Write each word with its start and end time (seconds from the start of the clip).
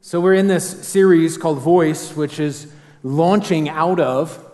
So, 0.00 0.20
we're 0.20 0.34
in 0.34 0.46
this 0.46 0.86
series 0.86 1.36
called 1.36 1.58
Voice, 1.58 2.14
which 2.14 2.38
is 2.38 2.72
launching 3.02 3.68
out 3.68 3.98
of 3.98 4.48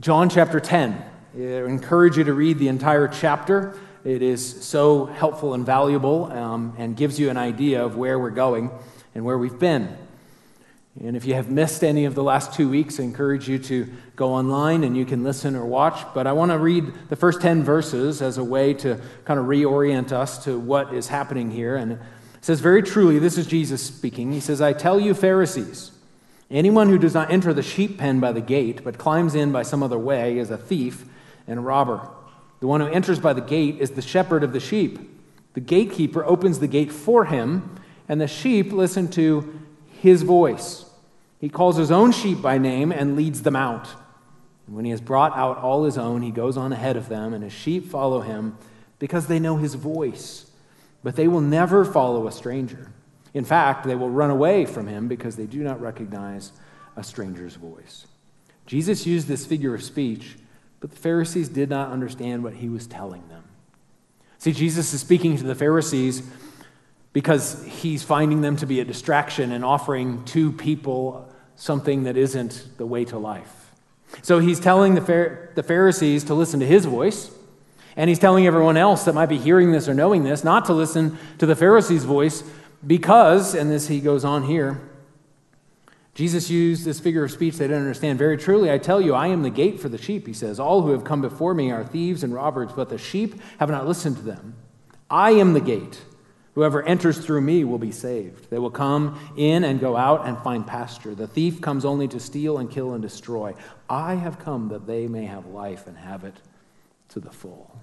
John 0.00 0.30
chapter 0.30 0.60
10. 0.60 1.04
I 1.36 1.38
encourage 1.38 2.16
you 2.16 2.24
to 2.24 2.32
read 2.32 2.58
the 2.58 2.68
entire 2.68 3.06
chapter. 3.06 3.78
It 4.02 4.22
is 4.22 4.64
so 4.64 5.04
helpful 5.04 5.52
and 5.52 5.66
valuable 5.66 6.32
um, 6.32 6.74
and 6.78 6.96
gives 6.96 7.20
you 7.20 7.28
an 7.28 7.36
idea 7.36 7.84
of 7.84 7.98
where 7.98 8.18
we're 8.18 8.30
going 8.30 8.70
and 9.14 9.26
where 9.26 9.36
we've 9.36 9.58
been. 9.58 9.94
And 10.98 11.18
if 11.18 11.26
you 11.26 11.34
have 11.34 11.50
missed 11.50 11.84
any 11.84 12.06
of 12.06 12.14
the 12.14 12.22
last 12.22 12.54
two 12.54 12.70
weeks, 12.70 12.98
I 12.98 13.02
encourage 13.02 13.46
you 13.50 13.58
to 13.58 13.92
go 14.16 14.32
online 14.32 14.84
and 14.84 14.96
you 14.96 15.04
can 15.04 15.22
listen 15.22 15.54
or 15.54 15.66
watch. 15.66 16.02
But 16.14 16.26
I 16.26 16.32
want 16.32 16.50
to 16.50 16.58
read 16.58 17.10
the 17.10 17.16
first 17.16 17.42
10 17.42 17.62
verses 17.62 18.22
as 18.22 18.38
a 18.38 18.44
way 18.44 18.72
to 18.74 18.98
kind 19.26 19.38
of 19.38 19.44
reorient 19.44 20.12
us 20.12 20.42
to 20.44 20.58
what 20.58 20.94
is 20.94 21.08
happening 21.08 21.50
here. 21.50 21.76
And 21.76 21.98
says, 22.42 22.60
Very 22.60 22.82
truly, 22.82 23.18
this 23.18 23.38
is 23.38 23.46
Jesus 23.46 23.80
speaking. 23.80 24.32
He 24.32 24.40
says, 24.40 24.60
I 24.60 24.74
tell 24.74 25.00
you, 25.00 25.14
Pharisees, 25.14 25.92
anyone 26.50 26.90
who 26.90 26.98
does 26.98 27.14
not 27.14 27.30
enter 27.30 27.54
the 27.54 27.62
sheep 27.62 27.96
pen 27.96 28.20
by 28.20 28.32
the 28.32 28.42
gate, 28.42 28.84
but 28.84 28.98
climbs 28.98 29.34
in 29.34 29.50
by 29.50 29.62
some 29.62 29.82
other 29.82 29.98
way, 29.98 30.36
is 30.36 30.50
a 30.50 30.58
thief 30.58 31.06
and 31.46 31.60
a 31.60 31.62
robber. 31.62 32.06
The 32.60 32.66
one 32.66 32.80
who 32.80 32.88
enters 32.88 33.18
by 33.18 33.32
the 33.32 33.40
gate 33.40 33.80
is 33.80 33.92
the 33.92 34.02
shepherd 34.02 34.44
of 34.44 34.52
the 34.52 34.60
sheep. 34.60 34.98
The 35.54 35.60
gatekeeper 35.60 36.24
opens 36.24 36.58
the 36.58 36.68
gate 36.68 36.92
for 36.92 37.24
him, 37.24 37.80
and 38.08 38.20
the 38.20 38.28
sheep 38.28 38.72
listen 38.72 39.08
to 39.12 39.60
his 40.00 40.22
voice. 40.22 40.84
He 41.40 41.48
calls 41.48 41.76
his 41.76 41.90
own 41.90 42.12
sheep 42.12 42.42
by 42.42 42.58
name 42.58 42.92
and 42.92 43.16
leads 43.16 43.42
them 43.42 43.56
out. 43.56 43.88
And 44.66 44.76
when 44.76 44.84
he 44.84 44.90
has 44.90 45.00
brought 45.00 45.36
out 45.36 45.58
all 45.58 45.84
his 45.84 45.98
own, 45.98 46.22
he 46.22 46.30
goes 46.30 46.56
on 46.56 46.72
ahead 46.72 46.96
of 46.96 47.08
them, 47.08 47.34
and 47.34 47.44
his 47.44 47.52
sheep 47.52 47.88
follow 47.88 48.20
him 48.20 48.56
because 48.98 49.26
they 49.26 49.38
know 49.38 49.56
his 49.56 49.74
voice 49.74 50.51
but 51.02 51.16
they 51.16 51.28
will 51.28 51.40
never 51.40 51.84
follow 51.84 52.26
a 52.26 52.32
stranger. 52.32 52.92
In 53.34 53.44
fact, 53.44 53.86
they 53.86 53.94
will 53.94 54.10
run 54.10 54.30
away 54.30 54.66
from 54.66 54.86
him 54.86 55.08
because 55.08 55.36
they 55.36 55.46
do 55.46 55.62
not 55.62 55.80
recognize 55.80 56.52
a 56.96 57.02
stranger's 57.02 57.54
voice. 57.54 58.06
Jesus 58.66 59.06
used 59.06 59.26
this 59.26 59.46
figure 59.46 59.74
of 59.74 59.82
speech, 59.82 60.36
but 60.80 60.90
the 60.90 60.96
Pharisees 60.96 61.48
did 61.48 61.70
not 61.70 61.90
understand 61.90 62.44
what 62.44 62.54
he 62.54 62.68
was 62.68 62.86
telling 62.86 63.26
them. 63.28 63.44
See, 64.38 64.52
Jesus 64.52 64.92
is 64.92 65.00
speaking 65.00 65.36
to 65.38 65.44
the 65.44 65.54
Pharisees 65.54 66.22
because 67.12 67.64
he's 67.64 68.02
finding 68.02 68.40
them 68.40 68.56
to 68.56 68.66
be 68.66 68.80
a 68.80 68.84
distraction 68.84 69.52
and 69.52 69.64
offering 69.64 70.24
to 70.26 70.52
people 70.52 71.32
something 71.56 72.04
that 72.04 72.16
isn't 72.16 72.66
the 72.76 72.86
way 72.86 73.04
to 73.06 73.18
life. 73.18 73.70
So 74.22 74.40
he's 74.40 74.60
telling 74.60 74.94
the 74.94 75.64
Pharisees 75.66 76.24
to 76.24 76.34
listen 76.34 76.60
to 76.60 76.66
his 76.66 76.84
voice 76.84 77.30
and 77.96 78.08
he's 78.08 78.18
telling 78.18 78.46
everyone 78.46 78.76
else 78.76 79.04
that 79.04 79.14
might 79.14 79.26
be 79.26 79.38
hearing 79.38 79.72
this 79.72 79.88
or 79.88 79.94
knowing 79.94 80.24
this 80.24 80.44
not 80.44 80.64
to 80.66 80.72
listen 80.72 81.18
to 81.38 81.46
the 81.46 81.56
Pharisees' 81.56 82.04
voice 82.04 82.42
because, 82.86 83.54
and 83.54 83.70
this 83.70 83.88
he 83.88 84.00
goes 84.00 84.24
on 84.24 84.42
here, 84.44 84.80
Jesus 86.14 86.50
used 86.50 86.84
this 86.84 87.00
figure 87.00 87.24
of 87.24 87.30
speech 87.30 87.56
they 87.56 87.66
didn't 87.66 87.82
understand. 87.82 88.18
Very 88.18 88.36
truly, 88.36 88.70
I 88.70 88.78
tell 88.78 89.00
you, 89.00 89.14
I 89.14 89.28
am 89.28 89.42
the 89.42 89.50
gate 89.50 89.80
for 89.80 89.88
the 89.88 89.96
sheep, 89.96 90.26
he 90.26 90.34
says. 90.34 90.60
All 90.60 90.82
who 90.82 90.90
have 90.90 91.04
come 91.04 91.22
before 91.22 91.54
me 91.54 91.70
are 91.70 91.84
thieves 91.84 92.22
and 92.22 92.34
robbers, 92.34 92.70
but 92.72 92.90
the 92.90 92.98
sheep 92.98 93.40
have 93.58 93.70
not 93.70 93.86
listened 93.86 94.16
to 94.16 94.22
them. 94.22 94.54
I 95.08 95.32
am 95.32 95.54
the 95.54 95.60
gate. 95.60 96.02
Whoever 96.54 96.82
enters 96.82 97.16
through 97.16 97.40
me 97.40 97.64
will 97.64 97.78
be 97.78 97.92
saved. 97.92 98.50
They 98.50 98.58
will 98.58 98.70
come 98.70 99.18
in 99.38 99.64
and 99.64 99.80
go 99.80 99.96
out 99.96 100.26
and 100.26 100.36
find 100.38 100.66
pasture. 100.66 101.14
The 101.14 101.26
thief 101.26 101.62
comes 101.62 101.86
only 101.86 102.08
to 102.08 102.20
steal 102.20 102.58
and 102.58 102.70
kill 102.70 102.92
and 102.92 103.00
destroy. 103.00 103.54
I 103.88 104.14
have 104.16 104.38
come 104.38 104.68
that 104.68 104.86
they 104.86 105.06
may 105.06 105.24
have 105.24 105.46
life 105.46 105.86
and 105.86 105.96
have 105.96 106.24
it 106.24 106.36
to 107.12 107.20
the 107.20 107.30
full. 107.30 107.78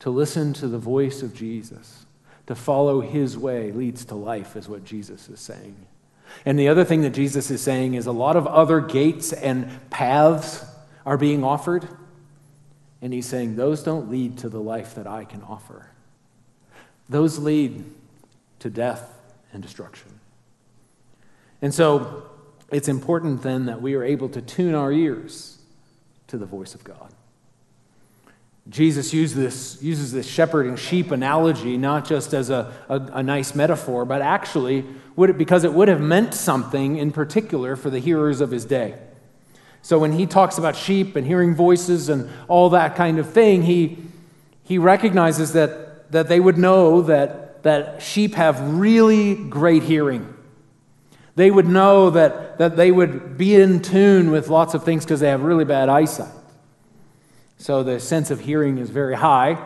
To 0.00 0.10
listen 0.10 0.52
to 0.54 0.68
the 0.68 0.78
voice 0.78 1.22
of 1.22 1.34
Jesus, 1.34 2.04
to 2.46 2.54
follow 2.54 3.00
his 3.00 3.38
way, 3.38 3.72
leads 3.72 4.04
to 4.06 4.14
life, 4.14 4.56
is 4.56 4.68
what 4.68 4.84
Jesus 4.84 5.28
is 5.28 5.40
saying. 5.40 5.86
And 6.44 6.58
the 6.58 6.68
other 6.68 6.84
thing 6.84 7.02
that 7.02 7.10
Jesus 7.10 7.50
is 7.50 7.60
saying 7.62 7.94
is 7.94 8.06
a 8.06 8.12
lot 8.12 8.36
of 8.36 8.46
other 8.46 8.80
gates 8.80 9.32
and 9.32 9.68
paths 9.90 10.64
are 11.06 11.16
being 11.16 11.44
offered. 11.44 11.88
And 13.00 13.12
he's 13.12 13.26
saying, 13.26 13.56
those 13.56 13.82
don't 13.82 14.10
lead 14.10 14.38
to 14.38 14.48
the 14.48 14.60
life 14.60 14.94
that 14.96 15.06
I 15.06 15.24
can 15.24 15.42
offer. 15.42 15.90
Those 17.08 17.38
lead 17.38 17.84
to 18.58 18.70
death 18.70 19.16
and 19.52 19.62
destruction. 19.62 20.20
And 21.62 21.72
so 21.72 22.24
it's 22.70 22.88
important 22.88 23.42
then 23.42 23.66
that 23.66 23.80
we 23.80 23.94
are 23.94 24.02
able 24.02 24.28
to 24.30 24.42
tune 24.42 24.74
our 24.74 24.90
ears 24.90 25.58
to 26.26 26.36
the 26.36 26.46
voice 26.46 26.74
of 26.74 26.82
God. 26.82 27.13
Jesus 28.68 29.12
used 29.12 29.34
this, 29.34 29.78
uses 29.82 30.12
this 30.12 30.26
shepherd 30.26 30.66
and 30.66 30.78
sheep 30.78 31.10
analogy 31.10 31.76
not 31.76 32.06
just 32.06 32.32
as 32.32 32.48
a, 32.48 32.72
a, 32.88 32.98
a, 32.98 33.22
nice 33.22 33.54
metaphor, 33.54 34.06
but 34.06 34.22
actually 34.22 34.86
it, 35.18 35.36
because 35.36 35.64
it 35.64 35.72
would 35.74 35.88
have 35.88 36.00
meant 36.00 36.32
something 36.32 36.96
in 36.96 37.12
particular 37.12 37.76
for 37.76 37.90
the 37.90 37.98
hearers 37.98 38.40
of 38.40 38.50
his 38.50 38.64
day. 38.64 38.98
So 39.82 39.98
when 39.98 40.12
he 40.12 40.24
talks 40.24 40.56
about 40.56 40.76
sheep 40.76 41.14
and 41.14 41.26
hearing 41.26 41.54
voices 41.54 42.08
and 42.08 42.30
all 42.48 42.70
that 42.70 42.96
kind 42.96 43.18
of 43.18 43.28
thing, 43.28 43.62
he, 43.64 43.98
he 44.62 44.78
recognizes 44.78 45.52
that, 45.52 46.10
that 46.12 46.28
they 46.28 46.40
would 46.40 46.56
know 46.56 47.02
that, 47.02 47.62
that 47.64 48.00
sheep 48.00 48.32
have 48.34 48.58
really 48.78 49.34
great 49.34 49.82
hearing. 49.82 50.34
They 51.36 51.50
would 51.50 51.66
know 51.66 52.08
that, 52.10 52.56
that 52.56 52.76
they 52.76 52.90
would 52.90 53.36
be 53.36 53.56
in 53.56 53.82
tune 53.82 54.30
with 54.30 54.48
lots 54.48 54.72
of 54.72 54.84
things 54.84 55.04
because 55.04 55.20
they 55.20 55.28
have 55.28 55.42
really 55.42 55.66
bad 55.66 55.90
eyesight. 55.90 56.32
So 57.58 57.82
the 57.82 58.00
sense 58.00 58.30
of 58.30 58.40
hearing 58.40 58.78
is 58.78 58.90
very 58.90 59.14
high. 59.14 59.64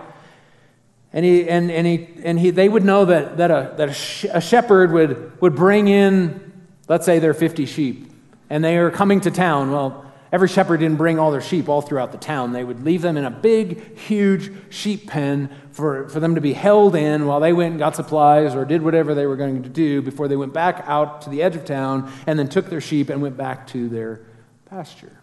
And, 1.13 1.25
he, 1.25 1.49
and, 1.49 1.71
and, 1.71 1.87
he, 1.87 2.09
and 2.23 2.39
he, 2.39 2.51
they 2.51 2.69
would 2.69 2.85
know 2.85 3.07
that, 3.07 3.39
that, 3.39 3.51
a, 3.51 3.75
that 3.77 3.89
a, 3.89 3.93
sh- 3.95 4.27
a 4.31 4.41
shepherd 4.41 4.93
would, 4.93 5.41
would 5.41 5.55
bring 5.55 5.89
in, 5.89 6.53
let's 6.87 7.07
say 7.07 7.19
there 7.19 7.31
are 7.31 7.35
50 7.35 7.65
sheep, 7.67 8.13
and 8.51 8.63
they 8.63 8.77
are 8.77 8.91
coming 8.91 9.21
to 9.23 9.31
town. 9.31 9.71
Well, 9.71 10.05
every 10.31 10.49
shepherd 10.49 10.81
didn't 10.81 10.99
bring 10.99 11.19
all 11.19 11.31
their 11.31 11.41
sheep 11.41 11.69
all 11.69 11.81
throughout 11.81 12.13
the 12.13 12.19
town. 12.19 12.53
They 12.53 12.63
would 12.63 12.85
leave 12.85 13.01
them 13.01 13.17
in 13.17 13.25
a 13.25 13.31
big, 13.31 13.97
huge 13.99 14.53
sheep 14.71 15.09
pen 15.09 15.51
for, 15.73 16.11
for 16.11 16.21
them 16.21 16.35
to 16.35 16.43
be 16.43 16.53
held 16.53 16.95
in 16.95 17.27
while 17.27 17.41
they 17.41 17.55
went 17.55 17.71
and 17.71 17.79
got 17.79 17.97
supplies 17.97 18.55
or 18.55 18.67
did 18.67 18.83
whatever 18.83 19.15
they 19.15 19.25
were 19.25 19.37
going 19.37 19.63
to 19.63 19.69
do 19.71 20.03
before 20.03 20.29
they 20.29 20.37
went 20.37 20.53
back 20.53 20.85
out 20.87 21.23
to 21.23 21.31
the 21.31 21.43
edge 21.43 21.57
of 21.57 21.65
town 21.65 22.13
and 22.27 22.39
then 22.39 22.49
took 22.49 22.69
their 22.69 22.83
sheep 22.83 23.09
and 23.09 23.23
went 23.23 23.39
back 23.39 23.67
to 23.69 23.89
their 23.89 24.21
pasture. 24.67 25.18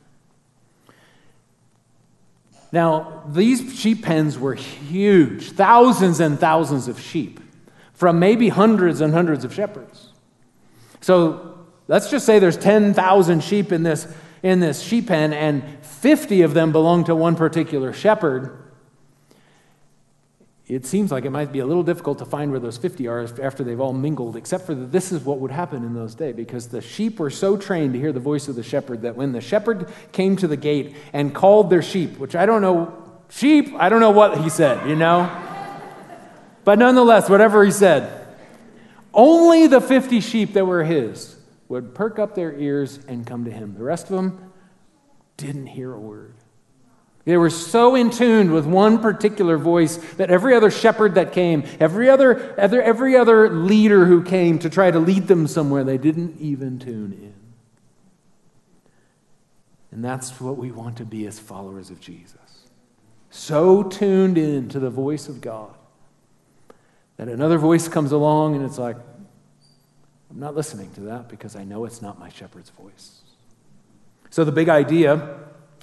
Now, 2.76 3.24
these 3.30 3.80
sheep 3.80 4.04
pens 4.04 4.38
were 4.38 4.54
huge, 4.54 5.52
thousands 5.52 6.20
and 6.20 6.38
thousands 6.38 6.90
of 6.90 7.00
sheep 7.00 7.40
from 7.94 8.20
maybe 8.20 8.50
hundreds 8.50 9.00
and 9.00 9.14
hundreds 9.14 9.46
of 9.46 9.54
shepherds. 9.54 10.10
So 11.00 11.58
let's 11.88 12.12
just 12.12 12.26
say 12.26 12.38
there's 12.38 12.58
10,000 12.58 13.42
sheep 13.42 13.72
in 13.72 13.84
this, 13.84 14.14
in 14.44 14.60
this 14.60 14.82
sheep 14.82 15.08
pen, 15.08 15.32
and 15.32 15.64
50 15.86 16.42
of 16.42 16.54
them 16.54 16.74
belong 16.74 17.06
to 17.06 17.16
one 17.16 17.38
particular 17.38 17.94
shepherd 17.94 18.65
it 20.68 20.86
seems 20.86 21.12
like 21.12 21.26
it 21.26 21.30
might 21.30 21.52
be 21.52 21.60
a 21.60 21.66
little 21.66 21.84
difficult 21.84 22.18
to 22.20 22.26
find 22.26 22.50
where 22.50 22.60
those 22.60 22.78
50 22.78 23.08
are 23.08 23.28
after 23.42 23.64
they've 23.64 23.80
all 23.80 23.94
mingled, 23.94 24.36
except 24.36 24.66
for 24.66 24.74
that 24.74 24.92
this 24.92 25.12
is 25.12 25.24
what 25.24 25.40
would 25.40 25.52
happen 25.52 25.84
in 25.84 25.94
those 25.94 26.16
days, 26.16 26.36
because 26.36 26.70
the 26.70 26.82
sheep 26.82 27.20
were 27.20 27.30
so 27.30 27.56
trained 27.56 27.94
to 27.94 28.00
hear 28.00 28.12
the 28.12 28.20
voice 28.20 28.48
of 28.48 28.56
the 28.56 28.64
shepherd 28.64 29.04
that 29.04 29.16
when 29.16 29.32
the 29.32 29.42
shepherd 29.42 29.88
came 30.12 30.36
to 30.38 30.48
the 30.48 30.58
gate 30.58 30.96
and 31.14 31.36
called 31.36 31.70
their 31.70 31.84
sheep, 31.84 32.18
which 32.18 32.36
I 32.36 32.48
don't 32.48 32.62
know, 32.62 32.94
sheep, 33.30 33.76
I 33.78 33.90
don't 33.90 34.00
know 34.00 34.10
what 34.10 34.40
he 34.40 34.50
said, 34.50 34.90
you 34.90 34.96
know? 34.96 35.30
but 36.64 36.80
nonetheless, 36.80 37.30
whatever 37.30 37.64
he 37.64 37.72
said, 37.72 38.26
only 39.14 39.68
the 39.68 39.80
50 39.80 40.20
sheep 40.20 40.54
that 40.54 40.66
were 40.66 40.84
his 40.84 41.36
would 41.68 41.94
perk 41.94 42.18
up 42.18 42.34
their 42.34 42.54
ears 42.54 43.00
and 43.08 43.26
come 43.26 43.46
to 43.46 43.52
him. 43.52 43.76
The 43.76 43.84
rest 43.84 44.10
of 44.10 44.16
them 44.16 44.52
didn't 45.38 45.68
hear 45.68 45.94
a 45.94 46.00
word. 46.00 46.34
They 47.26 47.38
were 47.38 47.50
so 47.50 47.96
in 47.96 48.12
tune 48.12 48.52
with 48.52 48.68
one 48.68 49.00
particular 49.00 49.58
voice 49.58 49.98
that 50.14 50.30
every 50.30 50.54
other 50.54 50.70
shepherd 50.70 51.16
that 51.16 51.34
came, 51.34 51.64
every 51.80 52.08
other, 52.08 52.56
every, 52.56 52.84
every 52.84 53.18
other 53.18 53.50
leader 53.50 54.06
who 54.06 54.24
came 54.24 54.60
to 54.60 54.70
try 54.70 54.92
to 54.92 55.00
lead 55.00 55.28
them 55.28 55.48
somewhere, 55.48 55.84
they 55.84 55.98
didn't 55.98 56.40
even 56.40 56.78
tune 56.78 57.14
in. 57.14 57.34
And 59.92 60.06
that's 60.06 60.40
what 60.40 60.58
we 60.58 60.72
want 60.72 60.98
to 60.98 61.06
be 61.06 61.26
as 61.26 61.40
followers 61.40 61.90
of 61.90 62.00
Jesus. 62.00 62.68
So 63.32 63.82
tuned 63.82 64.38
in 64.38 64.70
to 64.70 64.80
the 64.80 64.92
voice 64.92 65.28
of 65.28 65.42
God 65.42 65.74
that 67.18 67.28
another 67.28 67.58
voice 67.58 67.88
comes 67.88 68.12
along 68.12 68.56
and 68.56 68.64
it's 68.64 68.78
like, 68.78 68.98
I'm 70.30 70.40
not 70.40 70.54
listening 70.54 70.92
to 70.94 71.02
that 71.02 71.30
because 71.30 71.56
I 71.56 71.64
know 71.64 71.86
it's 71.86 72.02
not 72.02 72.20
my 72.20 72.30
shepherd's 72.30 72.70
voice. 72.70 73.22
So 74.30 74.44
the 74.44 74.52
big 74.52 74.70
idea 74.70 75.35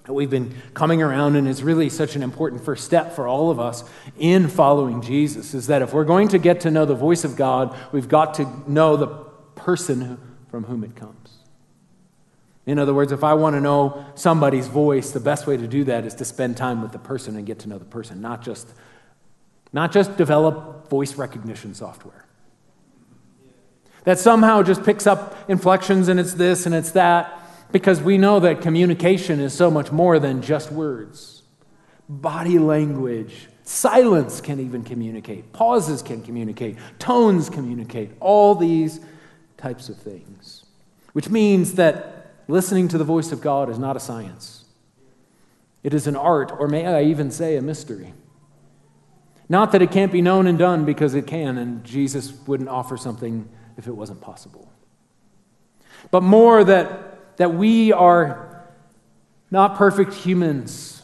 we've 0.09 0.31
been 0.31 0.55
coming 0.75 1.01
around 1.01 1.37
and 1.37 1.47
is 1.47 1.63
really 1.63 1.89
such 1.89 2.17
an 2.17 2.23
important 2.23 2.65
first 2.65 2.85
step 2.85 3.15
for 3.15 3.29
all 3.29 3.51
of 3.51 3.61
us 3.61 3.85
in 4.19 4.49
following 4.49 5.01
Jesus 5.01 5.55
is 5.55 5.69
that 5.69 5.81
if 5.81 5.93
we're 5.93 6.05
going 6.05 6.29
to 6.29 6.39
get 6.39 6.61
to 6.63 6.71
know 6.71 6.85
the 6.85 6.95
voice 6.95 7.23
of 7.23 7.37
God, 7.37 7.77
we've 7.93 8.09
got 8.09 8.35
to 8.35 8.71
know 8.71 8.97
the 8.97 9.07
person 9.55 10.19
from 10.51 10.65
whom 10.65 10.83
it 10.83 10.97
comes. 10.97 11.39
In 12.67 12.79
other 12.79 12.95
words, 12.95 13.13
if 13.13 13.25
I 13.25 13.35
want 13.35 13.55
to 13.55 13.61
know 13.61 14.05
somebody's 14.15 14.69
voice, 14.69 15.11
the 15.11 15.21
best 15.21 15.47
way 15.47 15.57
to 15.57 15.67
do 15.67 15.85
that 15.85 16.05
is 16.05 16.15
to 16.17 16.25
spend 16.25 16.57
time 16.57 16.83
with 16.83 16.93
the 16.93 16.99
person 16.99 17.37
and 17.37 17.47
get 17.47 17.61
to 17.61 17.69
know 17.69 17.79
the 17.79 17.85
person, 17.85 18.21
not 18.21 18.43
just, 18.43 18.69
not 19.73 19.93
just 19.93 20.17
develop 20.17 20.89
voice 20.89 21.15
recognition 21.15 21.75
software. 21.75 22.27
that 24.05 24.19
somehow 24.19 24.63
just 24.63 24.83
picks 24.85 25.07
up 25.07 25.37
inflections 25.49 26.09
and 26.09 26.19
it's 26.19 26.35
this 26.35 26.67
and 26.67 26.75
it's 26.75 26.91
that, 26.93 27.42
because 27.73 28.01
we 28.01 28.19
know 28.19 28.41
that 28.41 28.61
communication 28.61 29.41
is 29.41 29.53
so 29.53 29.71
much 29.71 29.91
more 29.91 30.19
than 30.19 30.43
just 30.43 30.71
words. 30.71 31.43
Body 32.09 32.59
language, 32.59 33.49
silence 33.63 34.41
can 34.41 34.61
even 34.61 34.83
communicate, 34.83 35.53
pauses 35.53 36.03
can 36.03 36.23
communicate, 36.23 36.77
tones 36.99 37.49
communicate, 37.49 38.11
all 38.21 38.55
these 38.55 39.01
types 39.57 39.89
of 39.89 39.97
things. 39.97 40.67
Which 41.13 41.29
means 41.29 41.75
that 41.75 42.35
listening 42.49 42.89
to 42.89 42.99
the 42.99 43.05
voice 43.05 43.33
of 43.33 43.41
God 43.41 43.71
is 43.71 43.79
not 43.79 43.97
a 43.97 44.01
science, 44.01 44.65
it 45.83 45.95
is 45.95 46.07
an 46.07 46.17
art, 46.17 46.53
or 46.59 46.69
may 46.69 46.87
I 46.87 47.05
even 47.05 47.31
say 47.31 47.57
a 47.57 47.63
mystery. 47.63 48.15
Not 49.49 49.73
that 49.73 49.83
it 49.83 49.91
can't 49.91 50.13
be 50.13 50.23
known 50.23 50.47
and 50.47 50.59
done 50.59 50.85
because 50.85 51.15
it 51.15 51.27
can, 51.27 51.59
and 51.59 51.85
Jesus 51.85 52.33
wouldn't 52.47 52.69
offer 52.69 52.97
something 52.97 53.49
if 53.77 53.87
it 53.87 53.93
wasn't 53.93 54.21
possible. 54.21 54.73
But 56.11 56.23
more 56.23 56.65
that, 56.65 57.12
that 57.43 57.55
we 57.55 57.93
are 57.93 58.63
not 59.51 59.75
perfect 59.75 60.15
humans 60.15 61.03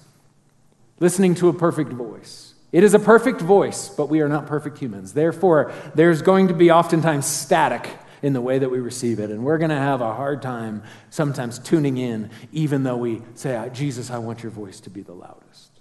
listening 1.01 1.35
to 1.35 1.49
a 1.49 1.53
perfect 1.53 1.93
voice. 1.93 2.55
It 2.71 2.85
is 2.85 2.95
a 2.95 3.01
perfect 3.01 3.41
voice, 3.41 3.89
but 3.89 4.09
we 4.09 4.21
are 4.21 4.29
not 4.29 4.47
perfect 4.47 4.79
humans. 4.79 5.15
Therefore, 5.15 5.73
there's 5.97 6.23
going 6.23 6.47
to 6.47 6.55
be 6.55 6.71
oftentimes 6.71 7.27
static 7.27 7.91
in 8.23 8.35
the 8.35 8.41
way 8.41 8.61
that 8.61 8.71
we 8.71 8.79
receive 8.79 9.19
it. 9.19 9.31
And 9.31 9.43
we're 9.43 9.59
going 9.59 9.71
to 9.71 9.77
have 9.77 10.01
a 10.01 10.15
hard 10.15 10.41
time 10.41 10.85
sometimes 11.11 11.59
tuning 11.59 11.97
in, 11.97 12.31
even 12.53 12.85
though 12.85 12.99
we 12.99 13.21
say, 13.35 13.57
ah, 13.57 13.67
Jesus, 13.67 14.09
I 14.09 14.19
want 14.19 14.45
your 14.45 14.53
voice 14.53 14.79
to 14.83 14.91
be 14.91 15.03
the 15.03 15.15
loudest. 15.15 15.73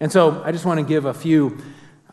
And 0.00 0.12
so 0.12 0.42
I 0.44 0.52
just 0.52 0.66
want 0.66 0.80
to 0.80 0.84
give 0.84 1.06
a 1.06 1.14
few 1.14 1.62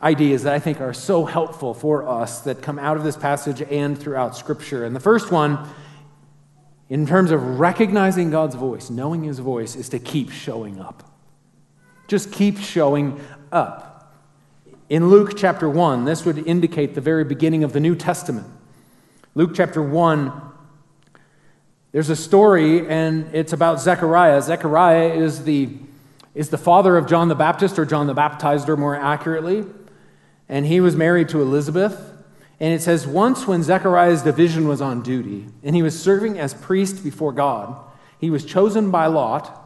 ideas 0.02 0.44
that 0.44 0.54
I 0.54 0.60
think 0.60 0.80
are 0.80 0.94
so 0.94 1.26
helpful 1.26 1.74
for 1.74 2.08
us 2.08 2.40
that 2.40 2.62
come 2.62 2.78
out 2.78 2.96
of 2.96 3.04
this 3.04 3.18
passage 3.18 3.60
and 3.60 3.98
throughout 3.98 4.34
Scripture. 4.34 4.86
And 4.86 4.96
the 4.96 5.00
first 5.00 5.30
one, 5.30 5.68
in 6.92 7.06
terms 7.06 7.30
of 7.30 7.58
recognizing 7.58 8.30
God's 8.30 8.54
voice, 8.54 8.90
knowing 8.90 9.22
His 9.22 9.38
voice, 9.38 9.76
is 9.76 9.88
to 9.88 9.98
keep 9.98 10.30
showing 10.30 10.78
up. 10.78 11.10
Just 12.06 12.30
keep 12.30 12.58
showing 12.58 13.18
up. 13.50 14.14
In 14.90 15.08
Luke 15.08 15.32
chapter 15.34 15.70
1, 15.70 16.04
this 16.04 16.26
would 16.26 16.46
indicate 16.46 16.94
the 16.94 17.00
very 17.00 17.24
beginning 17.24 17.64
of 17.64 17.72
the 17.72 17.80
New 17.80 17.96
Testament. 17.96 18.46
Luke 19.34 19.52
chapter 19.54 19.82
1, 19.82 20.32
there's 21.92 22.10
a 22.10 22.16
story, 22.16 22.86
and 22.86 23.34
it's 23.34 23.54
about 23.54 23.80
Zechariah. 23.80 24.42
Zechariah 24.42 25.14
is 25.14 25.44
the, 25.44 25.70
is 26.34 26.50
the 26.50 26.58
father 26.58 26.98
of 26.98 27.06
John 27.06 27.28
the 27.28 27.34
Baptist, 27.34 27.78
or 27.78 27.86
John 27.86 28.06
the 28.06 28.14
Baptizer 28.14 28.76
more 28.76 28.96
accurately 28.96 29.64
and 30.52 30.66
he 30.66 30.80
was 30.80 30.94
married 30.94 31.30
to 31.30 31.40
Elizabeth. 31.40 32.11
And 32.62 32.72
it 32.72 32.80
says, 32.80 33.08
once 33.08 33.48
when 33.48 33.64
Zechariah's 33.64 34.22
division 34.22 34.68
was 34.68 34.80
on 34.80 35.02
duty, 35.02 35.48
and 35.64 35.74
he 35.74 35.82
was 35.82 36.00
serving 36.00 36.38
as 36.38 36.54
priest 36.54 37.02
before 37.02 37.32
God, 37.32 37.74
he 38.20 38.30
was 38.30 38.44
chosen 38.44 38.92
by 38.92 39.06
lot, 39.06 39.58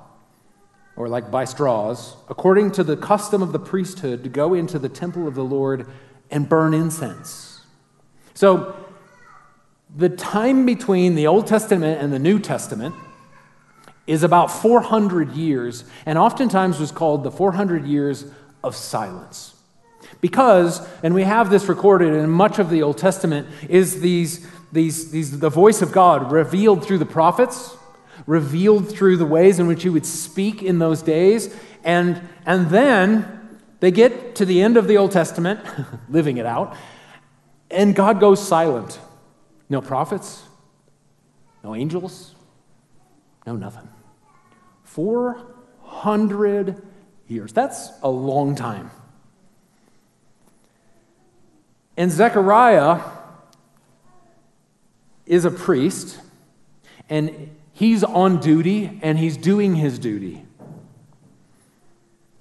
or 0.96 1.06
like 1.06 1.30
by 1.30 1.44
straws, 1.44 2.16
according 2.30 2.70
to 2.72 2.82
the 2.82 2.96
custom 2.96 3.42
of 3.42 3.52
the 3.52 3.58
priesthood, 3.58 4.24
to 4.24 4.30
go 4.30 4.54
into 4.54 4.78
the 4.78 4.88
temple 4.88 5.28
of 5.28 5.34
the 5.34 5.44
Lord 5.44 5.86
and 6.30 6.48
burn 6.48 6.72
incense. 6.72 7.60
So, 8.32 8.74
the 9.94 10.08
time 10.08 10.64
between 10.64 11.16
the 11.16 11.26
Old 11.26 11.46
Testament 11.46 12.00
and 12.00 12.14
the 12.14 12.18
New 12.18 12.38
Testament 12.38 12.94
is 14.06 14.22
about 14.22 14.50
400 14.50 15.32
years, 15.32 15.84
and 16.06 16.16
oftentimes 16.16 16.80
was 16.80 16.92
called 16.92 17.24
the 17.24 17.30
400 17.30 17.84
years 17.84 18.24
of 18.64 18.74
silence. 18.74 19.55
Because, 20.20 20.86
and 21.02 21.14
we 21.14 21.22
have 21.22 21.50
this 21.50 21.68
recorded 21.68 22.14
in 22.14 22.30
much 22.30 22.58
of 22.58 22.70
the 22.70 22.82
Old 22.82 22.98
Testament, 22.98 23.48
is 23.68 24.00
these, 24.00 24.46
these, 24.72 25.10
these, 25.10 25.38
the 25.38 25.50
voice 25.50 25.82
of 25.82 25.92
God 25.92 26.32
revealed 26.32 26.84
through 26.84 26.98
the 26.98 27.06
prophets, 27.06 27.76
revealed 28.26 28.88
through 28.88 29.16
the 29.16 29.26
ways 29.26 29.58
in 29.58 29.66
which 29.66 29.82
he 29.82 29.88
would 29.88 30.06
speak 30.06 30.62
in 30.62 30.78
those 30.78 31.02
days. 31.02 31.54
And, 31.84 32.20
and 32.44 32.70
then 32.70 33.60
they 33.80 33.90
get 33.90 34.36
to 34.36 34.44
the 34.44 34.62
end 34.62 34.76
of 34.76 34.88
the 34.88 34.96
Old 34.96 35.12
Testament, 35.12 35.60
living 36.08 36.38
it 36.38 36.46
out, 36.46 36.76
and 37.70 37.94
God 37.94 38.20
goes 38.20 38.46
silent. 38.46 38.98
No 39.68 39.80
prophets, 39.80 40.42
no 41.62 41.74
angels, 41.74 42.34
no 43.46 43.56
nothing. 43.56 43.88
400 44.84 46.82
years. 47.26 47.52
That's 47.52 47.90
a 48.02 48.08
long 48.08 48.54
time. 48.54 48.90
And 51.96 52.10
Zechariah 52.10 53.00
is 55.24 55.44
a 55.44 55.50
priest, 55.50 56.20
and 57.08 57.56
he's 57.72 58.04
on 58.04 58.40
duty, 58.40 58.98
and 59.02 59.18
he's 59.18 59.36
doing 59.36 59.74
his 59.74 59.98
duty. 59.98 60.44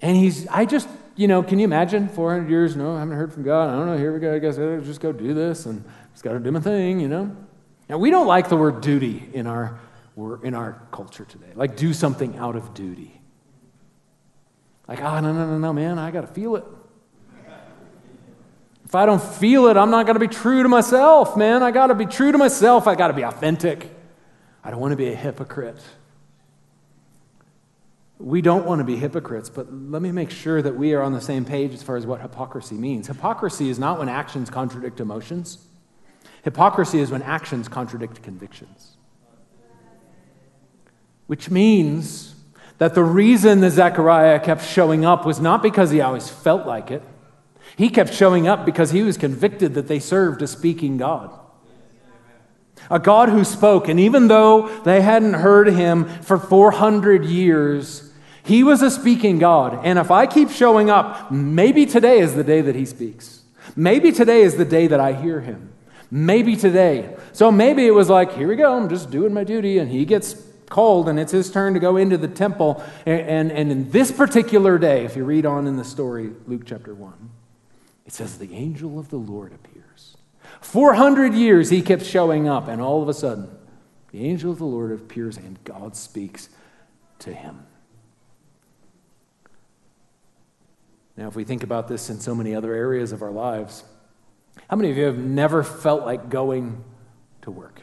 And 0.02 0.16
he's, 0.16 0.46
I 0.48 0.66
just, 0.66 0.88
you 1.16 1.26
know, 1.26 1.42
can 1.42 1.58
you 1.58 1.64
imagine 1.64 2.08
400 2.08 2.50
years? 2.50 2.76
No, 2.76 2.94
I 2.94 2.98
haven't 3.00 3.16
heard 3.16 3.32
from 3.32 3.42
God. 3.42 3.70
I 3.70 3.76
don't 3.76 3.86
know. 3.86 3.96
Here 3.96 4.12
we 4.12 4.20
go. 4.20 4.34
I 4.34 4.38
guess 4.38 4.58
I'll 4.58 4.80
just 4.80 5.00
go 5.00 5.10
do 5.10 5.34
this, 5.34 5.66
and 5.66 5.82
just 6.12 6.22
got 6.22 6.34
to 6.34 6.40
do 6.40 6.52
my 6.52 6.60
thing, 6.60 7.00
you 7.00 7.08
know? 7.08 7.34
Now, 7.88 7.98
we 7.98 8.10
don't 8.10 8.26
like 8.26 8.48
the 8.48 8.56
word 8.56 8.80
duty 8.80 9.28
in 9.32 9.46
our, 9.46 9.78
we're 10.16 10.42
in 10.44 10.54
our 10.54 10.82
culture 10.92 11.24
today. 11.24 11.52
Like, 11.54 11.76
do 11.76 11.92
something 11.92 12.36
out 12.36 12.56
of 12.56 12.74
duty. 12.74 13.20
Like, 14.86 15.00
ah, 15.02 15.16
oh, 15.16 15.20
no, 15.20 15.32
no, 15.32 15.46
no, 15.46 15.58
no, 15.58 15.72
man, 15.72 15.98
I 15.98 16.10
got 16.10 16.20
to 16.20 16.26
feel 16.28 16.56
it. 16.56 16.64
If 18.86 18.94
I 18.94 19.04
don't 19.04 19.22
feel 19.22 19.66
it, 19.66 19.76
I'm 19.76 19.90
not 19.90 20.06
going 20.06 20.14
to 20.14 20.20
be 20.20 20.32
true 20.32 20.62
to 20.62 20.68
myself, 20.68 21.36
man. 21.36 21.60
I 21.64 21.72
got 21.72 21.88
to 21.88 21.94
be 21.96 22.06
true 22.06 22.30
to 22.30 22.38
myself. 22.38 22.86
I 22.86 22.94
got 22.94 23.08
to 23.08 23.14
be 23.14 23.22
authentic. 23.22 23.90
I 24.62 24.70
don't 24.70 24.78
want 24.78 24.92
to 24.92 24.96
be 24.96 25.08
a 25.08 25.14
hypocrite. 25.14 25.82
We 28.18 28.42
don't 28.42 28.64
want 28.64 28.78
to 28.78 28.84
be 28.84 28.94
hypocrites, 28.96 29.50
but 29.50 29.72
let 29.72 30.02
me 30.02 30.12
make 30.12 30.30
sure 30.30 30.62
that 30.62 30.76
we 30.76 30.94
are 30.94 31.02
on 31.02 31.12
the 31.12 31.20
same 31.20 31.44
page 31.44 31.74
as 31.74 31.82
far 31.82 31.96
as 31.96 32.06
what 32.06 32.20
hypocrisy 32.20 32.76
means. 32.76 33.08
Hypocrisy 33.08 33.70
is 33.70 33.78
not 33.78 33.98
when 33.98 34.08
actions 34.08 34.50
contradict 34.50 35.00
emotions, 35.00 35.58
hypocrisy 36.44 37.00
is 37.00 37.10
when 37.10 37.22
actions 37.22 37.66
contradict 37.66 38.22
convictions. 38.22 38.96
Which 41.26 41.50
means 41.50 42.36
that 42.78 42.94
the 42.94 43.02
reason 43.02 43.60
that 43.62 43.72
Zechariah 43.72 44.38
kept 44.38 44.64
showing 44.64 45.04
up 45.04 45.26
was 45.26 45.40
not 45.40 45.60
because 45.60 45.90
he 45.90 46.00
always 46.00 46.30
felt 46.30 46.68
like 46.68 46.92
it. 46.92 47.02
He 47.76 47.88
kept 47.88 48.14
showing 48.14 48.46
up 48.46 48.64
because 48.64 48.90
he 48.90 49.02
was 49.02 49.16
convicted 49.16 49.74
that 49.74 49.88
they 49.88 49.98
served 49.98 50.42
a 50.42 50.46
speaking 50.46 50.96
God. 50.96 51.30
A 52.90 52.98
God 52.98 53.30
who 53.30 53.44
spoke, 53.44 53.88
and 53.88 53.98
even 53.98 54.28
though 54.28 54.68
they 54.84 55.00
hadn't 55.00 55.34
heard 55.34 55.68
him 55.68 56.04
for 56.22 56.38
400 56.38 57.24
years, 57.24 58.12
he 58.44 58.62
was 58.62 58.80
a 58.80 58.90
speaking 58.90 59.40
God. 59.40 59.84
And 59.84 59.98
if 59.98 60.10
I 60.12 60.26
keep 60.26 60.50
showing 60.50 60.88
up, 60.88 61.32
maybe 61.32 61.84
today 61.84 62.20
is 62.20 62.36
the 62.36 62.44
day 62.44 62.60
that 62.60 62.76
he 62.76 62.86
speaks. 62.86 63.42
Maybe 63.74 64.12
today 64.12 64.42
is 64.42 64.56
the 64.56 64.64
day 64.64 64.86
that 64.86 65.00
I 65.00 65.14
hear 65.14 65.40
him. 65.40 65.72
Maybe 66.12 66.54
today. 66.54 67.16
So 67.32 67.50
maybe 67.50 67.86
it 67.86 67.90
was 67.90 68.08
like, 68.08 68.34
here 68.34 68.46
we 68.46 68.54
go, 68.54 68.76
I'm 68.76 68.88
just 68.88 69.10
doing 69.10 69.34
my 69.34 69.42
duty, 69.42 69.78
and 69.78 69.90
he 69.90 70.04
gets 70.04 70.40
called, 70.70 71.08
and 71.08 71.18
it's 71.18 71.32
his 71.32 71.50
turn 71.50 71.74
to 71.74 71.80
go 71.80 71.96
into 71.96 72.16
the 72.16 72.28
temple. 72.28 72.84
And, 73.04 73.20
and, 73.20 73.52
and 73.52 73.72
in 73.72 73.90
this 73.90 74.12
particular 74.12 74.78
day, 74.78 75.04
if 75.04 75.16
you 75.16 75.24
read 75.24 75.44
on 75.44 75.66
in 75.66 75.76
the 75.76 75.84
story, 75.84 76.30
Luke 76.46 76.62
chapter 76.64 76.94
1, 76.94 77.30
it 78.06 78.12
says, 78.12 78.38
the 78.38 78.54
angel 78.54 78.98
of 78.98 79.10
the 79.10 79.16
Lord 79.16 79.52
appears. 79.52 80.16
400 80.60 81.34
years 81.34 81.70
he 81.70 81.82
kept 81.82 82.04
showing 82.04 82.48
up, 82.48 82.68
and 82.68 82.80
all 82.80 83.02
of 83.02 83.08
a 83.08 83.14
sudden, 83.14 83.50
the 84.12 84.24
angel 84.24 84.52
of 84.52 84.58
the 84.58 84.64
Lord 84.64 84.92
appears 84.92 85.36
and 85.36 85.62
God 85.64 85.96
speaks 85.96 86.48
to 87.18 87.34
him. 87.34 87.66
Now, 91.16 91.28
if 91.28 91.34
we 91.34 91.44
think 91.44 91.62
about 91.62 91.88
this 91.88 92.10
in 92.10 92.20
so 92.20 92.34
many 92.34 92.54
other 92.54 92.72
areas 92.74 93.12
of 93.12 93.22
our 93.22 93.30
lives, 93.30 93.84
how 94.68 94.76
many 94.76 94.90
of 94.90 94.96
you 94.96 95.04
have 95.04 95.18
never 95.18 95.62
felt 95.62 96.04
like 96.04 96.28
going 96.28 96.84
to 97.42 97.50
work? 97.50 97.80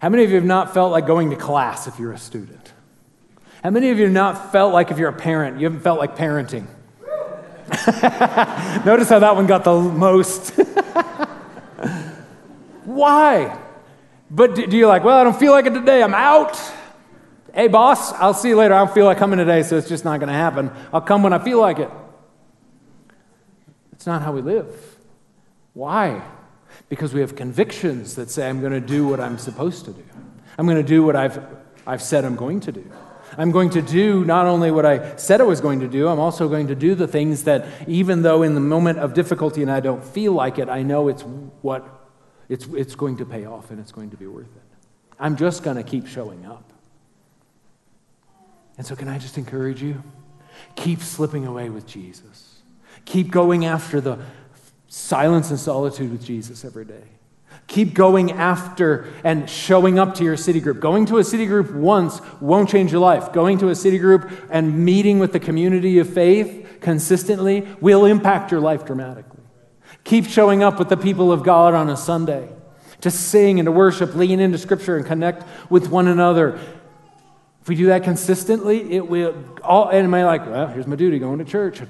How 0.00 0.08
many 0.08 0.24
of 0.24 0.30
you 0.30 0.36
have 0.36 0.44
not 0.44 0.74
felt 0.74 0.92
like 0.92 1.06
going 1.06 1.30
to 1.30 1.36
class 1.36 1.86
if 1.86 1.98
you're 1.98 2.12
a 2.12 2.18
student? 2.18 2.72
How 3.66 3.72
many 3.72 3.90
of 3.90 3.98
you 3.98 4.04
have 4.04 4.12
not 4.12 4.52
felt 4.52 4.72
like, 4.72 4.92
if 4.92 4.98
you're 4.98 5.08
a 5.08 5.12
parent, 5.12 5.58
you 5.58 5.64
haven't 5.64 5.80
felt 5.80 5.98
like 5.98 6.14
parenting? 6.14 6.68
Notice 8.86 9.08
how 9.08 9.18
that 9.18 9.34
one 9.34 9.48
got 9.48 9.64
the 9.64 9.76
most. 9.76 10.50
Why? 12.84 13.58
But 14.30 14.54
do 14.54 14.76
you 14.76 14.86
like, 14.86 15.02
well, 15.02 15.18
I 15.18 15.24
don't 15.24 15.36
feel 15.36 15.50
like 15.50 15.66
it 15.66 15.74
today, 15.74 16.00
I'm 16.00 16.14
out. 16.14 16.56
Hey, 17.52 17.66
boss, 17.66 18.12
I'll 18.12 18.34
see 18.34 18.50
you 18.50 18.56
later. 18.56 18.72
I 18.72 18.84
don't 18.84 18.94
feel 18.94 19.04
like 19.04 19.18
coming 19.18 19.40
today, 19.40 19.64
so 19.64 19.76
it's 19.76 19.88
just 19.88 20.04
not 20.04 20.20
going 20.20 20.28
to 20.28 20.32
happen. 20.32 20.70
I'll 20.92 21.00
come 21.00 21.24
when 21.24 21.32
I 21.32 21.40
feel 21.40 21.60
like 21.60 21.80
it. 21.80 21.90
It's 23.90 24.06
not 24.06 24.22
how 24.22 24.30
we 24.30 24.42
live. 24.42 24.96
Why? 25.72 26.22
Because 26.88 27.12
we 27.12 27.20
have 27.20 27.34
convictions 27.34 28.14
that 28.14 28.30
say, 28.30 28.48
I'm 28.48 28.60
going 28.60 28.74
to 28.74 28.80
do 28.80 29.08
what 29.08 29.18
I'm 29.18 29.38
supposed 29.38 29.86
to 29.86 29.90
do. 29.90 30.04
I'm 30.56 30.66
going 30.66 30.80
to 30.80 30.88
do 30.88 31.02
what 31.02 31.16
I've, 31.16 31.44
I've 31.84 32.00
said 32.00 32.24
I'm 32.24 32.36
going 32.36 32.60
to 32.60 32.70
do. 32.70 32.88
I'm 33.38 33.50
going 33.50 33.70
to 33.70 33.82
do 33.82 34.24
not 34.24 34.46
only 34.46 34.70
what 34.70 34.86
I 34.86 35.16
said 35.16 35.40
I 35.40 35.44
was 35.44 35.60
going 35.60 35.80
to 35.80 35.88
do, 35.88 36.08
I'm 36.08 36.18
also 36.18 36.48
going 36.48 36.68
to 36.68 36.74
do 36.74 36.94
the 36.94 37.06
things 37.06 37.44
that, 37.44 37.66
even 37.86 38.22
though 38.22 38.42
in 38.42 38.54
the 38.54 38.60
moment 38.60 38.98
of 38.98 39.14
difficulty 39.14 39.62
and 39.62 39.70
I 39.70 39.80
don't 39.80 40.02
feel 40.02 40.32
like 40.32 40.58
it, 40.58 40.68
I 40.68 40.82
know 40.82 41.08
it's 41.08 41.22
what 41.22 41.86
it's, 42.48 42.66
it's 42.66 42.94
going 42.94 43.16
to 43.18 43.26
pay 43.26 43.44
off 43.44 43.70
and 43.70 43.80
it's 43.80 43.92
going 43.92 44.10
to 44.10 44.16
be 44.16 44.26
worth 44.26 44.54
it. 44.54 44.62
I'm 45.18 45.36
just 45.36 45.62
going 45.62 45.76
to 45.76 45.82
keep 45.82 46.06
showing 46.06 46.46
up. 46.46 46.72
And 48.78 48.86
so, 48.86 48.94
can 48.94 49.08
I 49.08 49.18
just 49.18 49.38
encourage 49.38 49.82
you? 49.82 50.02
Keep 50.74 51.00
slipping 51.00 51.46
away 51.46 51.70
with 51.70 51.86
Jesus. 51.86 52.60
Keep 53.04 53.30
going 53.30 53.64
after 53.64 54.00
the 54.00 54.18
silence 54.88 55.50
and 55.50 55.58
solitude 55.58 56.10
with 56.10 56.24
Jesus 56.24 56.64
every 56.64 56.84
day. 56.84 57.04
Keep 57.66 57.94
going 57.94 58.32
after 58.32 59.12
and 59.24 59.50
showing 59.50 59.98
up 59.98 60.14
to 60.16 60.24
your 60.24 60.36
city 60.36 60.60
group. 60.60 60.80
Going 60.80 61.06
to 61.06 61.18
a 61.18 61.24
city 61.24 61.46
group 61.46 61.72
once 61.72 62.20
won't 62.40 62.68
change 62.68 62.92
your 62.92 63.00
life. 63.00 63.32
Going 63.32 63.58
to 63.58 63.68
a 63.68 63.74
city 63.74 63.98
group 63.98 64.30
and 64.50 64.84
meeting 64.84 65.18
with 65.18 65.32
the 65.32 65.40
community 65.40 65.98
of 65.98 66.12
faith 66.12 66.78
consistently 66.80 67.66
will 67.80 68.04
impact 68.04 68.50
your 68.52 68.60
life 68.60 68.84
dramatically. 68.84 69.40
Keep 70.04 70.26
showing 70.26 70.62
up 70.62 70.78
with 70.78 70.88
the 70.88 70.96
people 70.96 71.32
of 71.32 71.42
God 71.42 71.74
on 71.74 71.88
a 71.90 71.96
Sunday 71.96 72.48
to 73.00 73.10
sing 73.10 73.58
and 73.58 73.66
to 73.66 73.72
worship, 73.72 74.14
lean 74.14 74.40
into 74.40 74.58
Scripture, 74.58 74.96
and 74.96 75.04
connect 75.04 75.44
with 75.70 75.88
one 75.88 76.06
another. 76.06 76.58
If 77.62 77.68
we 77.68 77.74
do 77.74 77.86
that 77.86 78.04
consistently, 78.04 78.92
it 78.92 79.08
will 79.08 79.34
all, 79.64 79.88
and 79.88 80.04
am 80.04 80.14
I 80.14 80.24
like, 80.24 80.46
well, 80.46 80.68
here's 80.68 80.86
my 80.86 80.94
duty 80.94 81.18
going 81.18 81.40
to 81.40 81.44
church. 81.44 81.82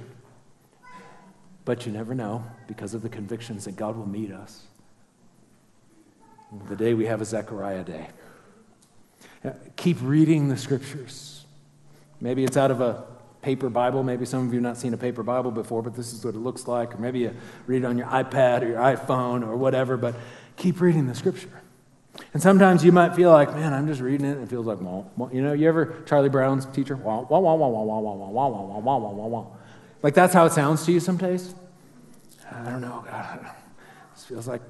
But 1.66 1.84
you 1.84 1.92
never 1.92 2.14
know 2.14 2.44
because 2.66 2.94
of 2.94 3.02
the 3.02 3.08
convictions 3.10 3.66
that 3.66 3.76
God 3.76 3.96
will 3.96 4.08
meet 4.08 4.32
us. 4.32 4.62
The 6.68 6.76
day 6.76 6.94
we 6.94 7.06
have 7.06 7.20
a 7.20 7.24
Zechariah 7.24 7.84
day. 7.84 8.08
Keep 9.76 9.98
reading 10.02 10.48
the 10.48 10.56
scriptures. 10.56 11.44
Maybe 12.20 12.44
it's 12.44 12.56
out 12.56 12.70
of 12.70 12.80
a 12.80 13.04
paper 13.42 13.68
Bible. 13.68 14.02
Maybe 14.02 14.24
some 14.24 14.46
of 14.46 14.52
you 14.52 14.58
have 14.58 14.62
not 14.62 14.76
seen 14.76 14.94
a 14.94 14.96
paper 14.96 15.22
Bible 15.22 15.50
before, 15.50 15.82
but 15.82 15.94
this 15.94 16.12
is 16.12 16.24
what 16.24 16.34
it 16.34 16.38
looks 16.38 16.66
like. 16.66 16.94
Or 16.94 16.98
maybe 16.98 17.20
you 17.20 17.36
read 17.66 17.82
it 17.82 17.86
on 17.86 17.98
your 17.98 18.06
iPad 18.08 18.62
or 18.62 18.68
your 18.68 18.78
iPhone 18.78 19.46
or 19.46 19.56
whatever, 19.56 19.96
but 19.96 20.14
keep 20.56 20.80
reading 20.80 21.06
the 21.06 21.14
scripture. 21.14 21.62
And 22.32 22.42
sometimes 22.42 22.84
you 22.84 22.92
might 22.92 23.14
feel 23.14 23.30
like, 23.30 23.52
man, 23.54 23.72
I'm 23.72 23.86
just 23.86 24.00
reading 24.00 24.26
it 24.26 24.32
and 24.32 24.42
it 24.42 24.48
feels 24.48 24.66
like, 24.66 24.80
wah. 24.80 25.28
you 25.30 25.42
know, 25.42 25.52
you 25.52 25.68
ever, 25.68 26.02
Charlie 26.06 26.28
Brown's 26.28 26.66
teacher, 26.66 26.96
wah, 26.96 27.20
wah, 27.20 27.38
wah, 27.38 27.54
wah, 27.54 27.68
wah, 27.68 27.82
wah, 27.82 28.00
wah, 28.00 28.26
wah, 28.26 28.48
wah, 28.48 28.78
wah, 28.78 28.96
wah, 28.98 29.10
wah, 29.10 29.26
wah. 29.26 29.46
Like 30.02 30.14
that's 30.14 30.32
how 30.32 30.46
it 30.46 30.52
sounds 30.52 30.84
to 30.86 30.92
you 30.92 31.00
some 31.00 31.16
days? 31.16 31.54
I 32.50 32.70
don't 32.70 32.80
know. 32.80 33.04
God, 33.06 33.46
this 34.14 34.24
feels 34.24 34.48
like, 34.48 34.62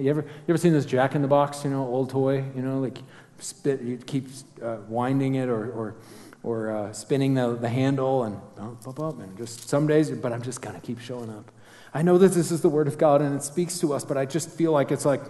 You 0.00 0.10
ever, 0.10 0.20
you 0.20 0.28
ever 0.48 0.58
seen 0.58 0.72
this 0.72 0.86
Jack 0.86 1.14
in 1.14 1.22
the 1.22 1.28
Box, 1.28 1.64
you 1.64 1.70
know, 1.70 1.86
old 1.86 2.10
toy, 2.10 2.44
you 2.54 2.62
know, 2.62 2.78
like 2.78 2.98
spit, 3.38 3.82
you 3.82 3.96
keep 3.96 4.28
uh, 4.62 4.78
winding 4.88 5.34
it 5.36 5.48
or, 5.48 5.70
or, 5.72 5.96
or 6.42 6.70
uh, 6.70 6.92
spinning 6.92 7.34
the, 7.34 7.56
the 7.56 7.68
handle 7.68 8.24
and, 8.24 8.36
bump, 8.56 8.84
bump, 8.84 8.96
bump, 8.96 9.20
and 9.20 9.36
just 9.36 9.68
some 9.68 9.86
days, 9.86 10.10
but 10.10 10.32
I'm 10.32 10.42
just 10.42 10.62
to 10.62 10.72
keep 10.82 11.00
showing 11.00 11.30
up. 11.30 11.50
I 11.94 12.02
know 12.02 12.18
that 12.18 12.32
this 12.32 12.50
is 12.50 12.62
the 12.62 12.68
Word 12.68 12.88
of 12.88 12.96
God 12.96 13.20
and 13.20 13.34
it 13.34 13.42
speaks 13.42 13.78
to 13.80 13.92
us, 13.92 14.04
but 14.04 14.16
I 14.16 14.24
just 14.24 14.50
feel 14.50 14.72
like 14.72 14.90
it's 14.90 15.04
like 15.04 15.22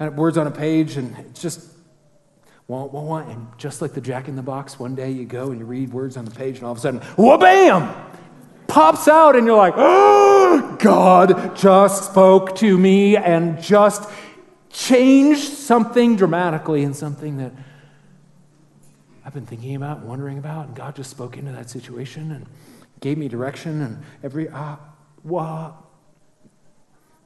uh, 0.00 0.10
words 0.14 0.36
on 0.36 0.46
a 0.46 0.50
page 0.50 0.96
and 0.96 1.16
it's 1.18 1.40
just, 1.40 1.70
wah, 2.68 2.84
wah, 2.84 3.00
wah. 3.00 3.18
And 3.18 3.46
just 3.58 3.80
like 3.80 3.92
the 3.92 4.00
Jack 4.00 4.28
in 4.28 4.36
the 4.36 4.42
Box, 4.42 4.78
one 4.78 4.94
day 4.94 5.10
you 5.10 5.24
go 5.24 5.50
and 5.50 5.58
you 5.58 5.66
read 5.66 5.92
words 5.92 6.16
on 6.16 6.24
the 6.24 6.30
page 6.30 6.56
and 6.56 6.64
all 6.64 6.72
of 6.72 6.78
a 6.78 6.80
sudden, 6.80 7.00
wha 7.16 7.36
bam! 7.36 7.94
Pops 8.74 9.06
out 9.06 9.36
and 9.36 9.46
you're 9.46 9.56
like, 9.56 9.74
oh, 9.76 10.76
God 10.80 11.54
just 11.54 12.10
spoke 12.10 12.56
to 12.56 12.76
me 12.76 13.16
and 13.16 13.62
just 13.62 14.10
changed 14.68 15.52
something 15.52 16.16
dramatically 16.16 16.82
and 16.82 16.96
something 16.96 17.36
that 17.36 17.52
I've 19.24 19.32
been 19.32 19.46
thinking 19.46 19.76
about, 19.76 19.98
and 19.98 20.08
wondering 20.08 20.38
about, 20.38 20.66
and 20.66 20.74
God 20.74 20.96
just 20.96 21.08
spoke 21.08 21.36
into 21.36 21.52
that 21.52 21.70
situation 21.70 22.32
and 22.32 22.46
gave 22.98 23.16
me 23.16 23.28
direction 23.28 23.80
and 23.80 24.02
every 24.24 24.48
ah, 24.52 24.80
what? 25.22 25.76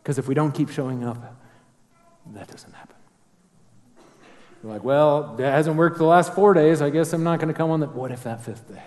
Because 0.02 0.18
if 0.18 0.28
we 0.28 0.34
don't 0.34 0.52
keep 0.52 0.68
showing 0.68 1.02
up, 1.02 1.34
that 2.34 2.48
doesn't 2.48 2.74
happen. 2.74 2.96
You're 4.62 4.74
like, 4.74 4.84
well, 4.84 5.34
that 5.36 5.52
hasn't 5.52 5.76
worked 5.76 5.96
the 5.96 6.04
last 6.04 6.34
four 6.34 6.52
days. 6.52 6.82
I 6.82 6.90
guess 6.90 7.14
I'm 7.14 7.24
not 7.24 7.38
going 7.38 7.48
to 7.48 7.56
come 7.56 7.70
on 7.70 7.80
that. 7.80 7.94
What 7.94 8.12
if 8.12 8.24
that 8.24 8.44
fifth 8.44 8.68
day? 8.68 8.82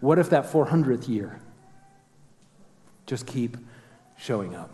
What 0.00 0.18
if 0.18 0.28
that 0.28 0.52
400th 0.52 1.08
year? 1.08 1.40
Just 3.06 3.26
keep 3.26 3.56
showing 4.16 4.54
up. 4.54 4.70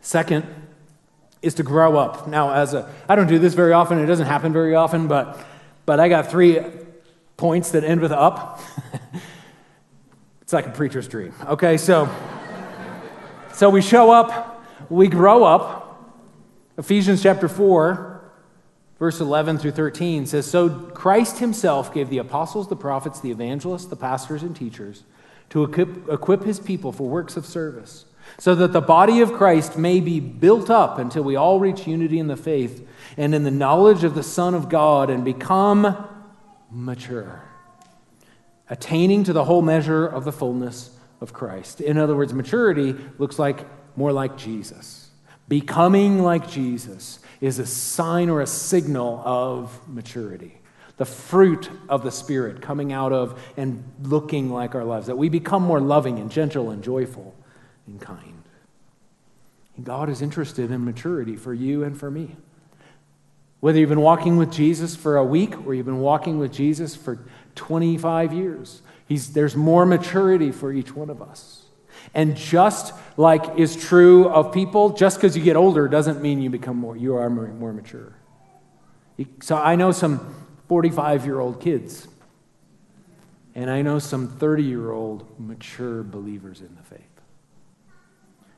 Second 0.00 0.46
is 1.42 1.54
to 1.54 1.62
grow 1.62 1.96
up. 1.96 2.28
Now, 2.28 2.52
as 2.52 2.74
a, 2.74 2.90
I 3.08 3.16
don't 3.16 3.26
do 3.26 3.38
this 3.38 3.54
very 3.54 3.72
often. 3.72 3.98
It 3.98 4.06
doesn't 4.06 4.26
happen 4.26 4.52
very 4.52 4.74
often, 4.74 5.08
but, 5.08 5.38
but 5.86 6.00
I 6.00 6.08
got 6.08 6.30
three 6.30 6.60
points 7.36 7.70
that 7.72 7.84
end 7.84 8.00
with 8.00 8.12
up. 8.12 8.60
it's 10.42 10.52
like 10.52 10.66
a 10.66 10.70
preacher's 10.70 11.08
dream. 11.08 11.34
Okay, 11.46 11.76
so, 11.76 12.08
so 13.52 13.70
we 13.70 13.80
show 13.80 14.10
up 14.10 14.50
we 14.90 15.06
grow 15.08 15.44
up. 15.44 16.16
Ephesians 16.76 17.22
chapter 17.22 17.48
4, 17.48 18.22
verse 18.98 19.20
11 19.20 19.58
through 19.58 19.70
13 19.70 20.26
says 20.26 20.50
So 20.50 20.68
Christ 20.68 21.38
himself 21.38 21.94
gave 21.94 22.10
the 22.10 22.18
apostles, 22.18 22.68
the 22.68 22.76
prophets, 22.76 23.20
the 23.20 23.30
evangelists, 23.30 23.86
the 23.86 23.96
pastors, 23.96 24.42
and 24.42 24.54
teachers 24.54 25.04
to 25.50 25.64
equip, 25.64 26.08
equip 26.08 26.44
his 26.44 26.58
people 26.58 26.92
for 26.92 27.08
works 27.08 27.36
of 27.36 27.44
service, 27.44 28.06
so 28.38 28.54
that 28.54 28.72
the 28.72 28.80
body 28.80 29.20
of 29.20 29.32
Christ 29.32 29.76
may 29.76 30.00
be 30.00 30.20
built 30.20 30.70
up 30.70 30.98
until 30.98 31.22
we 31.22 31.36
all 31.36 31.60
reach 31.60 31.86
unity 31.86 32.18
in 32.18 32.28
the 32.28 32.36
faith 32.36 32.86
and 33.16 33.34
in 33.34 33.44
the 33.44 33.50
knowledge 33.50 34.04
of 34.04 34.14
the 34.14 34.22
Son 34.22 34.54
of 34.54 34.68
God 34.68 35.10
and 35.10 35.24
become 35.24 36.08
mature, 36.70 37.42
attaining 38.68 39.24
to 39.24 39.32
the 39.32 39.44
whole 39.44 39.62
measure 39.62 40.06
of 40.06 40.24
the 40.24 40.32
fullness 40.32 40.96
of 41.20 41.32
Christ. 41.32 41.80
In 41.80 41.98
other 41.98 42.14
words, 42.14 42.32
maturity 42.32 42.94
looks 43.18 43.38
like 43.38 43.66
more 43.96 44.12
like 44.12 44.36
Jesus. 44.36 45.10
Becoming 45.48 46.22
like 46.22 46.48
Jesus 46.48 47.18
is 47.40 47.58
a 47.58 47.66
sign 47.66 48.30
or 48.30 48.40
a 48.40 48.46
signal 48.46 49.20
of 49.24 49.80
maturity. 49.88 50.59
The 51.00 51.06
fruit 51.06 51.70
of 51.88 52.02
the 52.02 52.10
Spirit 52.10 52.60
coming 52.60 52.92
out 52.92 53.10
of 53.10 53.42
and 53.56 53.82
looking 54.02 54.50
like 54.50 54.74
our 54.74 54.84
lives, 54.84 55.06
that 55.06 55.16
we 55.16 55.30
become 55.30 55.62
more 55.62 55.80
loving 55.80 56.18
and 56.18 56.30
gentle 56.30 56.68
and 56.68 56.84
joyful 56.84 57.34
and 57.86 57.98
kind. 57.98 58.42
And 59.76 59.86
God 59.86 60.10
is 60.10 60.20
interested 60.20 60.70
in 60.70 60.84
maturity 60.84 61.36
for 61.36 61.54
you 61.54 61.84
and 61.84 61.98
for 61.98 62.10
me. 62.10 62.36
Whether 63.60 63.78
you've 63.78 63.88
been 63.88 64.02
walking 64.02 64.36
with 64.36 64.52
Jesus 64.52 64.94
for 64.94 65.16
a 65.16 65.24
week 65.24 65.66
or 65.66 65.72
you've 65.72 65.86
been 65.86 66.00
walking 66.00 66.38
with 66.38 66.52
Jesus 66.52 66.94
for 66.94 67.18
25 67.54 68.34
years, 68.34 68.82
there's 69.08 69.56
more 69.56 69.86
maturity 69.86 70.52
for 70.52 70.70
each 70.70 70.94
one 70.94 71.08
of 71.08 71.22
us. 71.22 71.62
And 72.12 72.36
just 72.36 72.92
like 73.16 73.58
is 73.58 73.74
true 73.74 74.28
of 74.28 74.52
people, 74.52 74.90
just 74.90 75.16
because 75.16 75.34
you 75.34 75.42
get 75.42 75.56
older 75.56 75.88
doesn't 75.88 76.20
mean 76.20 76.42
you 76.42 76.50
become 76.50 76.76
more, 76.76 76.94
you 76.94 77.16
are 77.16 77.30
more 77.30 77.72
mature. 77.72 78.12
So 79.40 79.56
I 79.56 79.76
know 79.76 79.92
some 79.92 80.34
45 80.70 81.26
year 81.26 81.40
old 81.40 81.60
kids, 81.60 82.06
and 83.56 83.68
I 83.68 83.82
know 83.82 83.98
some 83.98 84.28
30 84.28 84.62
year 84.62 84.92
old 84.92 85.26
mature 85.36 86.04
believers 86.04 86.60
in 86.60 86.76
the 86.76 86.82
faith. 86.84 87.00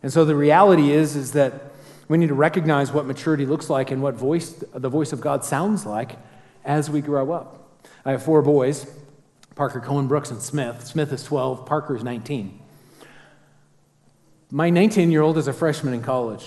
And 0.02 0.12
so 0.12 0.26
the 0.26 0.36
reality 0.36 0.90
is, 0.92 1.16
is 1.16 1.32
that 1.32 1.72
we 2.08 2.18
need 2.18 2.26
to 2.26 2.34
recognize 2.34 2.92
what 2.92 3.06
maturity 3.06 3.46
looks 3.46 3.70
like 3.70 3.90
and 3.90 4.02
what 4.02 4.12
voice 4.12 4.62
the 4.74 4.90
voice 4.90 5.14
of 5.14 5.22
God 5.22 5.42
sounds 5.42 5.86
like 5.86 6.18
as 6.66 6.90
we 6.90 7.00
grow 7.00 7.32
up. 7.32 7.80
I 8.04 8.10
have 8.10 8.22
four 8.22 8.42
boys 8.42 8.86
Parker, 9.54 9.80
Cohen, 9.80 10.06
Brooks, 10.06 10.30
and 10.30 10.42
Smith. 10.42 10.86
Smith 10.86 11.14
is 11.14 11.24
12, 11.24 11.64
Parker 11.64 11.96
is 11.96 12.04
19. 12.04 12.60
My 14.50 14.68
19 14.68 15.10
year 15.10 15.22
old 15.22 15.38
is 15.38 15.48
a 15.48 15.54
freshman 15.54 15.94
in 15.94 16.02
college. 16.02 16.46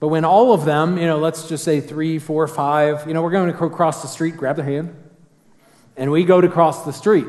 But 0.00 0.08
when 0.08 0.24
all 0.24 0.52
of 0.52 0.64
them, 0.64 0.96
you 0.96 1.06
know, 1.06 1.18
let's 1.18 1.48
just 1.48 1.64
say 1.64 1.80
three, 1.80 2.18
four, 2.18 2.46
five, 2.46 3.06
you 3.06 3.14
know, 3.14 3.22
we're 3.22 3.32
going 3.32 3.52
to 3.52 3.70
cross 3.70 4.02
the 4.02 4.08
street, 4.08 4.36
grab 4.36 4.56
their 4.56 4.64
hand, 4.64 4.94
and 5.96 6.12
we 6.12 6.24
go 6.24 6.40
to 6.40 6.48
cross 6.48 6.84
the 6.84 6.92
street. 6.92 7.26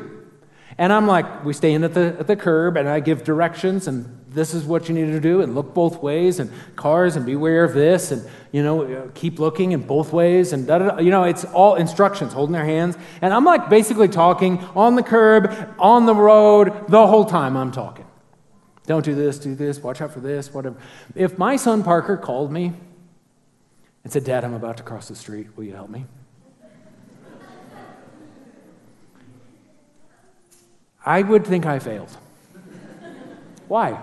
And 0.78 0.92
I'm 0.92 1.06
like, 1.06 1.44
we 1.44 1.52
stand 1.52 1.84
at 1.84 1.94
the, 1.94 2.16
at 2.18 2.26
the 2.26 2.36
curb, 2.36 2.76
and 2.76 2.88
I 2.88 3.00
give 3.00 3.24
directions, 3.24 3.88
and 3.88 4.18
this 4.28 4.54
is 4.54 4.64
what 4.64 4.88
you 4.88 4.94
need 4.94 5.06
to 5.06 5.20
do, 5.20 5.40
and 5.40 5.54
look 5.54 5.74
both 5.74 6.00
ways, 6.00 6.38
and 6.38 6.50
cars, 6.76 7.16
and 7.16 7.26
beware 7.26 7.64
of 7.64 7.74
this, 7.74 8.12
and, 8.12 8.26
you 8.52 8.62
know, 8.62 9.10
keep 9.14 9.40
looking 9.40 9.72
in 9.72 9.82
both 9.82 10.12
ways, 10.12 10.52
and 10.52 10.68
da 10.68 10.78
da 10.78 10.98
You 10.98 11.10
know, 11.10 11.24
it's 11.24 11.44
all 11.44 11.74
instructions, 11.74 12.32
holding 12.32 12.52
their 12.52 12.64
hands. 12.64 12.96
And 13.20 13.34
I'm 13.34 13.44
like 13.44 13.68
basically 13.68 14.08
talking 14.08 14.58
on 14.76 14.94
the 14.94 15.02
curb, 15.02 15.74
on 15.78 16.06
the 16.06 16.14
road, 16.14 16.88
the 16.88 17.04
whole 17.04 17.24
time 17.24 17.56
I'm 17.56 17.72
talking. 17.72 18.06
Don't 18.86 19.04
do 19.04 19.14
this, 19.14 19.38
do 19.38 19.54
this, 19.54 19.78
watch 19.78 20.00
out 20.00 20.12
for 20.12 20.20
this, 20.20 20.52
whatever. 20.52 20.76
If 21.14 21.38
my 21.38 21.56
son 21.56 21.82
Parker 21.82 22.16
called 22.16 22.50
me 22.50 22.72
and 24.02 24.12
said, 24.12 24.24
Dad, 24.24 24.44
I'm 24.44 24.54
about 24.54 24.78
to 24.78 24.82
cross 24.82 25.08
the 25.08 25.14
street, 25.14 25.48
will 25.56 25.64
you 25.64 25.74
help 25.74 25.90
me? 25.90 26.06
I 31.04 31.22
would 31.22 31.46
think 31.46 31.66
I 31.66 31.78
failed. 31.78 32.14
Why? 33.68 34.02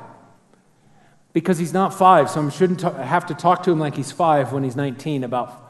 Because 1.33 1.57
he's 1.57 1.73
not 1.73 1.93
five, 1.93 2.29
so 2.29 2.45
I 2.45 2.49
shouldn't 2.49 2.81
have 2.81 3.27
to 3.27 3.33
talk 3.33 3.63
to 3.63 3.71
him 3.71 3.79
like 3.79 3.95
he's 3.95 4.11
five 4.11 4.53
when 4.53 4.63
he's 4.63 4.75
19 4.75 5.23
about 5.23 5.67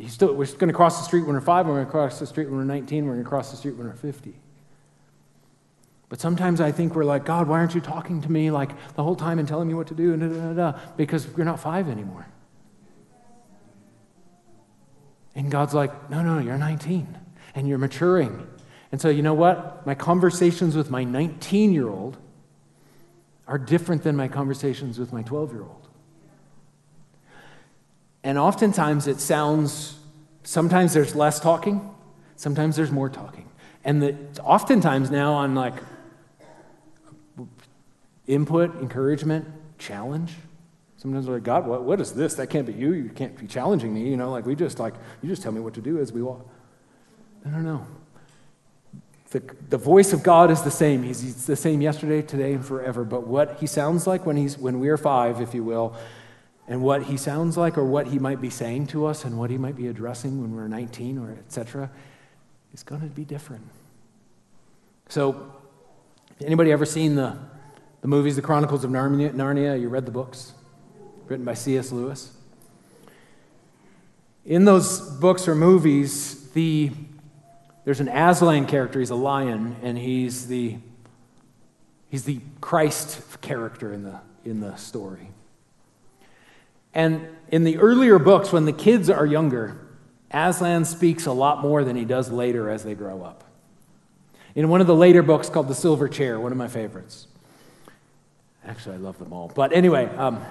he's 0.00 0.12
still, 0.12 0.34
we're 0.34 0.46
going 0.46 0.68
to 0.68 0.74
cross 0.74 0.98
the 0.98 1.04
street 1.04 1.22
when 1.22 1.34
we're 1.34 1.40
five, 1.40 1.66
we're 1.66 1.74
going 1.74 1.86
to 1.86 1.90
cross 1.90 2.18
the 2.18 2.26
street 2.26 2.48
when 2.48 2.58
we're 2.58 2.64
19, 2.64 3.06
we're 3.06 3.12
going 3.12 3.24
to 3.24 3.28
cross 3.28 3.50
the 3.50 3.56
street 3.56 3.76
when 3.76 3.86
we're 3.86 3.94
50. 3.94 4.34
But 6.08 6.20
sometimes 6.20 6.60
I 6.60 6.72
think 6.72 6.94
we're 6.94 7.04
like, 7.04 7.24
God, 7.24 7.48
why 7.48 7.58
aren't 7.58 7.74
you 7.74 7.80
talking 7.80 8.22
to 8.22 8.32
me 8.32 8.50
like 8.50 8.70
the 8.94 9.02
whole 9.02 9.16
time 9.16 9.38
and 9.38 9.46
telling 9.46 9.68
me 9.68 9.74
what 9.74 9.88
to 9.88 9.94
do? 9.94 10.16
Da, 10.16 10.26
da, 10.26 10.52
da, 10.72 10.78
because 10.96 11.28
you're 11.36 11.44
not 11.44 11.60
five 11.60 11.88
anymore. 11.88 12.26
And 15.34 15.50
God's 15.50 15.74
like, 15.74 16.10
no, 16.10 16.22
no, 16.22 16.38
you're 16.38 16.58
19 16.58 17.16
and 17.54 17.68
you're 17.68 17.78
maturing. 17.78 18.46
And 18.90 19.00
so, 19.00 19.08
you 19.08 19.22
know 19.22 19.34
what? 19.34 19.86
My 19.86 19.94
conversations 19.94 20.74
with 20.74 20.90
my 20.90 21.04
19 21.04 21.72
year 21.72 21.88
old 21.88 22.16
are 23.46 23.58
different 23.58 24.02
than 24.02 24.16
my 24.16 24.28
conversations 24.28 24.98
with 24.98 25.12
my 25.12 25.22
12 25.22 25.52
year 25.52 25.62
old. 25.62 25.88
And 28.24 28.38
oftentimes 28.38 29.06
it 29.06 29.20
sounds, 29.20 29.98
sometimes 30.42 30.94
there's 30.94 31.14
less 31.14 31.38
talking, 31.38 31.94
sometimes 32.36 32.76
there's 32.76 32.90
more 32.90 33.08
talking. 33.08 33.48
And 33.84 34.02
the, 34.02 34.16
oftentimes 34.42 35.10
now 35.10 35.36
I'm 35.36 35.54
like, 35.54 35.74
input, 38.28 38.80
encouragement, 38.80 39.46
challenge. 39.78 40.34
Sometimes 40.98 41.26
we're 41.26 41.34
like, 41.34 41.42
God, 41.42 41.66
what, 41.66 41.82
what 41.82 42.00
is 42.00 42.12
this? 42.12 42.34
That 42.34 42.48
can't 42.48 42.66
be 42.66 42.72
you. 42.72 42.92
You 42.92 43.08
can't 43.08 43.36
be 43.36 43.46
challenging 43.46 43.92
me. 43.92 44.08
You 44.08 44.16
know, 44.16 44.30
like 44.30 44.46
we 44.46 44.54
just 44.54 44.78
like, 44.78 44.94
you 45.22 45.28
just 45.28 45.42
tell 45.42 45.52
me 45.52 45.60
what 45.60 45.74
to 45.74 45.80
do 45.80 45.98
as 45.98 46.12
we 46.12 46.22
walk. 46.22 46.46
No, 47.44 47.52
no, 47.52 47.60
no. 47.60 47.86
The, 49.30 49.42
the 49.68 49.76
voice 49.76 50.12
of 50.12 50.22
God 50.22 50.50
is 50.50 50.62
the 50.62 50.70
same. 50.70 51.02
He's, 51.02 51.20
he's 51.20 51.46
the 51.46 51.56
same 51.56 51.80
yesterday, 51.80 52.22
today, 52.22 52.54
and 52.54 52.64
forever. 52.64 53.04
But 53.04 53.26
what 53.26 53.58
he 53.60 53.66
sounds 53.66 54.06
like 54.06 54.26
when, 54.26 54.36
he's, 54.36 54.58
when 54.58 54.80
we 54.80 54.88
are 54.88 54.96
five, 54.96 55.40
if 55.40 55.54
you 55.54 55.62
will, 55.62 55.96
and 56.66 56.82
what 56.82 57.04
he 57.04 57.16
sounds 57.16 57.56
like 57.56 57.78
or 57.78 57.84
what 57.84 58.08
he 58.08 58.18
might 58.18 58.40
be 58.40 58.50
saying 58.50 58.88
to 58.88 59.06
us 59.06 59.24
and 59.24 59.38
what 59.38 59.50
he 59.50 59.58
might 59.58 59.76
be 59.76 59.86
addressing 59.86 60.40
when 60.40 60.54
we're 60.54 60.68
19 60.68 61.18
or 61.18 61.30
etc., 61.32 61.90
is 62.74 62.82
going 62.82 63.00
to 63.00 63.06
be 63.06 63.24
different. 63.24 63.66
So, 65.08 65.54
anybody 66.40 66.72
ever 66.72 66.84
seen 66.84 67.14
the, 67.14 67.38
the 68.00 68.08
movies, 68.08 68.36
The 68.36 68.42
Chronicles 68.42 68.84
of 68.84 68.90
Narnia? 68.90 69.80
You 69.80 69.88
read 69.88 70.06
the 70.06 70.12
books? 70.12 70.52
Written 71.26 71.44
by 71.44 71.54
C.S. 71.54 71.92
Lewis. 71.92 72.32
In 74.44 74.64
those 74.64 75.00
books 75.00 75.46
or 75.46 75.54
movies, 75.54 76.50
the 76.50 76.90
there's 77.88 78.00
an 78.00 78.08
Aslan 78.08 78.66
character, 78.66 78.98
he's 78.98 79.08
a 79.08 79.14
lion, 79.14 79.76
and 79.82 79.96
he's 79.96 80.46
the, 80.46 80.76
he's 82.10 82.24
the 82.24 82.40
Christ 82.60 83.40
character 83.40 83.94
in 83.94 84.02
the, 84.02 84.20
in 84.44 84.60
the 84.60 84.76
story. 84.76 85.30
And 86.92 87.26
in 87.50 87.64
the 87.64 87.78
earlier 87.78 88.18
books, 88.18 88.52
when 88.52 88.66
the 88.66 88.74
kids 88.74 89.08
are 89.08 89.24
younger, 89.24 89.80
Aslan 90.30 90.84
speaks 90.84 91.24
a 91.24 91.32
lot 91.32 91.62
more 91.62 91.82
than 91.82 91.96
he 91.96 92.04
does 92.04 92.30
later 92.30 92.68
as 92.68 92.84
they 92.84 92.94
grow 92.94 93.22
up. 93.22 93.42
In 94.54 94.68
one 94.68 94.82
of 94.82 94.86
the 94.86 94.94
later 94.94 95.22
books 95.22 95.48
called 95.48 95.68
The 95.68 95.74
Silver 95.74 96.08
Chair, 96.08 96.38
one 96.38 96.52
of 96.52 96.58
my 96.58 96.68
favorites. 96.68 97.26
Actually, 98.68 98.96
I 98.96 98.98
love 98.98 99.18
them 99.18 99.32
all. 99.32 99.50
But 99.52 99.72
anyway, 99.72 100.06
um, 100.16 100.44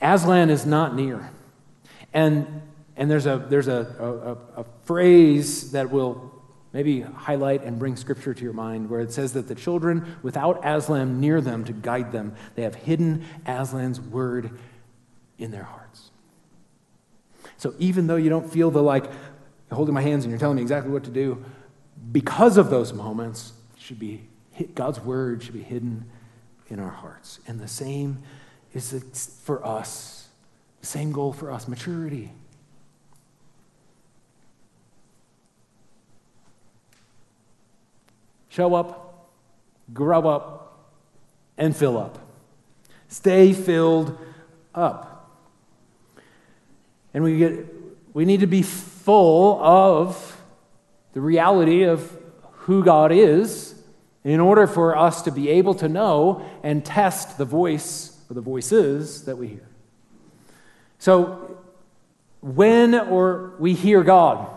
Aslan 0.00 0.50
is 0.50 0.66
not 0.66 0.96
near. 0.96 1.30
And 2.12 2.62
and 2.96 3.10
there's 3.10 3.26
a, 3.26 3.44
there's 3.48 3.68
a, 3.68 4.38
a, 4.56 4.60
a, 4.62 4.64
phrase 4.84 5.72
that 5.72 5.90
will 5.90 6.32
maybe 6.72 7.02
highlight 7.02 7.62
and 7.62 7.78
bring 7.78 7.94
scripture 7.94 8.32
to 8.32 8.42
your 8.42 8.54
mind 8.54 8.88
where 8.88 9.00
it 9.00 9.12
says 9.12 9.34
that 9.34 9.48
the 9.48 9.54
children, 9.54 10.16
without 10.22 10.60
Aslan 10.64 11.20
near 11.20 11.42
them 11.42 11.64
to 11.66 11.74
guide 11.74 12.10
them, 12.10 12.34
they 12.54 12.62
have 12.62 12.74
hidden 12.74 13.26
Aslan's 13.44 14.00
word 14.00 14.58
in 15.38 15.50
their 15.50 15.64
hearts. 15.64 16.10
So 17.58 17.74
even 17.78 18.06
though 18.06 18.16
you 18.16 18.30
don't 18.30 18.50
feel 18.50 18.70
the 18.70 18.82
like 18.82 19.10
holding 19.70 19.94
my 19.94 20.00
hands 20.00 20.24
and 20.24 20.30
you're 20.30 20.40
telling 20.40 20.56
me 20.56 20.62
exactly 20.62 20.90
what 20.90 21.04
to 21.04 21.10
do, 21.10 21.44
because 22.12 22.56
of 22.56 22.70
those 22.70 22.94
moments, 22.94 23.52
should 23.78 23.98
be 23.98 24.22
God's 24.74 25.00
word 25.00 25.42
should 25.42 25.54
be 25.54 25.62
hidden 25.62 26.06
in 26.68 26.80
our 26.80 26.90
hearts. 26.90 27.40
And 27.46 27.60
the 27.60 27.68
same 27.68 28.22
is 28.72 29.40
for 29.44 29.64
us. 29.64 30.28
The 30.80 30.86
same 30.86 31.12
goal 31.12 31.32
for 31.32 31.50
us, 31.50 31.68
maturity. 31.68 32.32
Show 38.48 38.74
up, 38.74 39.28
grow 39.92 40.26
up, 40.26 40.88
and 41.58 41.76
fill 41.76 41.98
up. 41.98 42.18
Stay 43.08 43.52
filled 43.52 44.18
up. 44.74 45.30
And 47.12 47.22
we, 47.22 47.38
get, 47.38 47.66
we 48.14 48.24
need 48.24 48.40
to 48.40 48.46
be 48.46 48.62
full 48.62 49.62
of 49.62 50.40
the 51.12 51.20
reality 51.20 51.82
of 51.84 52.10
who 52.52 52.84
God 52.84 53.12
is 53.12 53.75
in 54.26 54.40
order 54.40 54.66
for 54.66 54.98
us 54.98 55.22
to 55.22 55.30
be 55.30 55.48
able 55.48 55.72
to 55.72 55.88
know 55.88 56.44
and 56.64 56.84
test 56.84 57.38
the 57.38 57.44
voice 57.44 58.20
or 58.28 58.34
the 58.34 58.40
voices 58.40 59.24
that 59.24 59.36
we 59.36 59.46
hear. 59.46 59.68
So, 60.98 61.58
when 62.40 62.96
or 62.96 63.54
we 63.60 63.72
hear 63.72 64.02
God, 64.02 64.48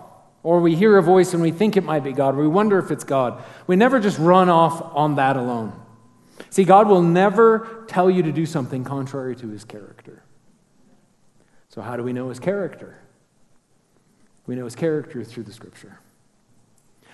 or 0.42 0.60
we 0.60 0.76
hear 0.76 0.98
a 0.98 1.04
voice 1.04 1.34
and 1.36 1.44
we 1.44 1.52
think 1.52 1.78
it 1.78 1.84
might 1.84 2.04
be 2.04 2.14
God, 2.14 2.36
we 2.36 2.48
wonder 2.48 2.80
if 2.80 2.90
it's 2.90 3.04
God. 3.04 3.44
We 3.68 3.76
never 3.76 4.00
just 4.00 4.18
run 4.18 4.50
off 4.50 4.82
on 4.96 5.16
that 5.16 5.38
alone. 5.38 5.80
See, 6.50 6.64
God 6.64 6.88
will 6.88 7.04
never 7.04 7.86
tell 7.88 8.10
you 8.10 8.24
to 8.24 8.32
do 8.32 8.48
something 8.48 8.84
contrary 8.84 9.36
to 9.36 9.50
his 9.50 9.66
character. 9.66 10.24
So, 11.68 11.84
how 11.84 11.96
do 11.96 12.02
we 12.02 12.12
know 12.12 12.30
his 12.30 12.40
character? 12.40 12.98
We 14.48 14.56
know 14.56 14.66
his 14.66 14.76
character 14.76 15.24
through 15.24 15.44
the 15.44 15.54
scripture. 15.54 16.00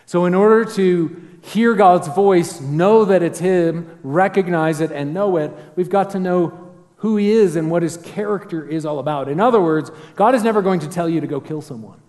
So, 0.05 0.25
in 0.25 0.33
order 0.33 0.65
to 0.73 1.21
hear 1.41 1.75
God's 1.75 2.07
voice, 2.07 2.61
know 2.61 3.05
that 3.05 3.23
it's 3.23 3.39
him, 3.39 3.99
recognize 4.03 4.81
it, 4.81 4.91
and 4.91 5.13
know 5.13 5.37
it, 5.37 5.51
we've 5.75 5.89
got 5.89 6.11
to 6.11 6.19
know 6.19 6.73
who 6.97 7.17
he 7.17 7.31
is 7.31 7.55
and 7.55 7.69
what 7.69 7.83
his 7.83 7.97
character 7.97 8.67
is 8.67 8.85
all 8.85 8.99
about. 8.99 9.29
In 9.29 9.39
other 9.39 9.61
words, 9.61 9.91
God 10.15 10.33
is 10.33 10.43
never 10.43 10.61
going 10.61 10.79
to 10.81 10.87
tell 10.87 11.07
you 11.07 11.21
to 11.21 11.27
go 11.27 11.39
kill 11.39 11.61
someone 11.61 11.99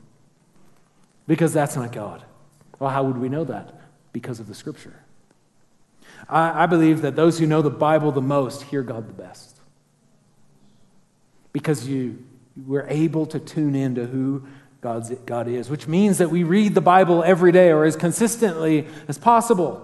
because 1.26 1.52
that's 1.52 1.76
not 1.76 1.92
God. 1.92 2.24
Well, 2.78 2.90
how 2.90 3.04
would 3.04 3.18
we 3.18 3.28
know 3.28 3.44
that? 3.44 3.74
Because 4.12 4.40
of 4.40 4.46
the 4.46 4.54
scripture. 4.54 5.02
I, 6.28 6.64
I 6.64 6.66
believe 6.66 7.02
that 7.02 7.16
those 7.16 7.38
who 7.38 7.46
know 7.46 7.62
the 7.62 7.70
Bible 7.70 8.12
the 8.12 8.22
most 8.22 8.62
hear 8.62 8.82
God 8.82 9.08
the 9.08 9.12
best. 9.12 9.60
Because 11.52 11.88
you, 11.88 12.24
we're 12.66 12.86
able 12.88 13.26
to 13.26 13.38
tune 13.38 13.74
into 13.74 14.06
who 14.06 14.46
God's, 14.80 15.10
God 15.26 15.48
is, 15.48 15.68
which 15.68 15.88
means 15.88 16.18
that 16.18 16.30
we 16.30 16.44
read 16.44 16.74
the 16.74 16.80
Bible 16.80 17.24
every 17.24 17.52
day 17.52 17.70
or 17.70 17.84
as 17.84 17.96
consistently 17.96 18.86
as 19.08 19.18
possible. 19.18 19.82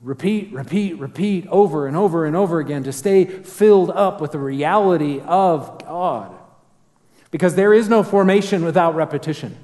Repeat, 0.00 0.52
repeat, 0.52 0.98
repeat 0.98 1.46
over 1.48 1.86
and 1.86 1.96
over 1.96 2.26
and 2.26 2.36
over 2.36 2.60
again 2.60 2.84
to 2.84 2.92
stay 2.92 3.24
filled 3.24 3.90
up 3.90 4.20
with 4.20 4.32
the 4.32 4.38
reality 4.38 5.20
of 5.20 5.80
God. 5.84 6.34
Because 7.30 7.56
there 7.56 7.74
is 7.74 7.88
no 7.88 8.02
formation 8.02 8.64
without 8.64 8.94
repetition. 8.94 9.56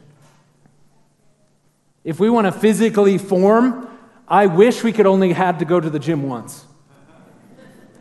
If 2.03 2.19
we 2.19 2.29
want 2.29 2.47
to 2.47 2.53
physically 2.53 3.19
form, 3.19 3.89
I 4.27 4.47
wish 4.47 4.83
we 4.83 4.93
could 4.93 5.07
only 5.07 5.33
had 5.33 5.61
to 5.61 5.65
go 5.65 5.79
to 5.79 5.89
the 5.89 6.01
gym 6.01 6.25
once. 6.25 6.65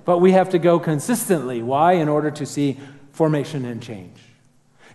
But 0.03 0.17
we 0.17 0.31
have 0.31 0.49
to 0.49 0.59
go 0.59 0.79
consistently. 0.79 1.61
Why? 1.61 1.93
In 1.93 2.09
order 2.09 2.31
to 2.31 2.45
see 2.45 2.79
formation 3.11 3.65
and 3.65 3.83
change. 3.83 4.17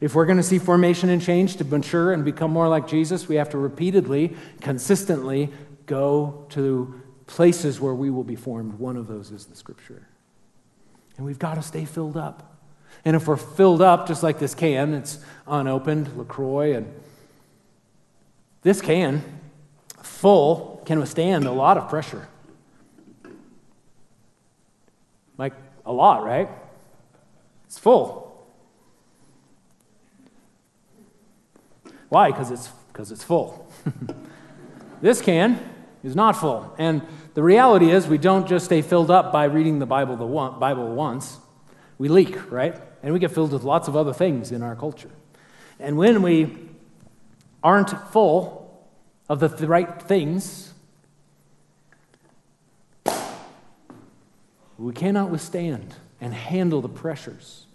If 0.01 0.15
we're 0.15 0.27
going 0.27 0.37
to 0.37 0.43
see 0.43 0.59
formation 0.59 1.09
and 1.09 1.23
change 1.23 1.57
to 1.57 1.65
mature 1.65 2.13
and 2.13 2.25
become 2.25 2.51
more 2.51 2.69
like 2.69 2.87
Jesus, 2.87 3.29
we 3.29 3.37
have 3.37 3.51
to 3.51 3.59
repeatedly, 3.59 4.37
consistently 4.61 5.51
go 5.87 6.47
to 6.51 7.03
places 7.27 7.81
where 7.81 7.95
we 7.95 8.11
will 8.11 8.25
be 8.25 8.37
formed. 8.37 8.75
One 8.75 8.97
of 8.97 9.07
those 9.07 9.31
is 9.31 9.47
the 9.47 9.57
scripture. 9.57 10.07
And 11.17 11.25
we've 11.25 11.39
got 11.39 11.55
to 11.55 11.63
stay 11.63 11.85
filled 11.85 12.17
up. 12.17 12.57
And 13.05 13.17
if 13.17 13.27
we're 13.27 13.37
filled 13.37 13.83
up, 13.83 14.07
just 14.07 14.23
like 14.23 14.39
this 14.39 14.55
can, 14.55 14.95
it's 14.95 15.19
unopened, 15.47 16.17
LaCroix, 16.17 16.75
and 16.75 16.93
this 18.63 18.81
can, 18.81 19.23
full, 20.03 20.83
can 20.87 20.99
withstand 20.99 21.45
a 21.45 21.53
lot 21.53 21.79
of 21.79 21.89
pressure. 21.89 22.29
Like 25.39 25.53
a 25.85 25.93
lot, 25.93 26.25
right? 26.25 26.49
It's 27.67 27.79
full. 27.79 28.26
Why? 32.09 32.31
Because 32.31 32.51
it's 32.51 32.69
because 32.93 33.13
it's 33.13 33.25
full. 33.25 33.71
this 35.03 35.21
can 35.21 35.59
is 36.03 36.17
not 36.17 36.37
full. 36.37 36.75
And 36.79 37.03
the 37.35 37.43
reality 37.43 37.91
is 37.91 38.07
we 38.07 38.17
don't 38.17 38.49
just 38.49 38.65
stay 38.65 38.81
filled 38.81 39.11
up 39.11 39.33
by 39.33 39.45
reading 39.45 39.81
the 39.81 39.87
Bible 39.87 40.17
the 40.17 40.25
one, 40.25 40.59
Bible 40.59 40.95
once. 40.95 41.39
We 41.99 42.09
leak, 42.09 42.51
right? 42.51 42.75
And 43.03 43.13
we 43.13 43.19
get 43.19 43.33
filled 43.33 43.53
with 43.53 43.65
lots 43.65 43.89
of 43.89 43.97
other 43.97 44.13
things 44.13 44.53
in 44.53 44.63
our 44.63 44.77
culture. 44.77 45.11
And 45.79 45.99
when 45.99 46.23
we 46.23 46.57
aren't 47.63 47.91
full 48.11 48.87
of 49.29 49.41
the 49.41 49.49
th- 49.49 49.69
right 49.69 50.01
things, 50.01 50.73
we 54.79 54.93
cannot 54.95 55.31
withstand 55.31 55.95
and 56.21 56.33
handle 56.33 56.81
the 56.81 56.89
pressures 56.89 57.67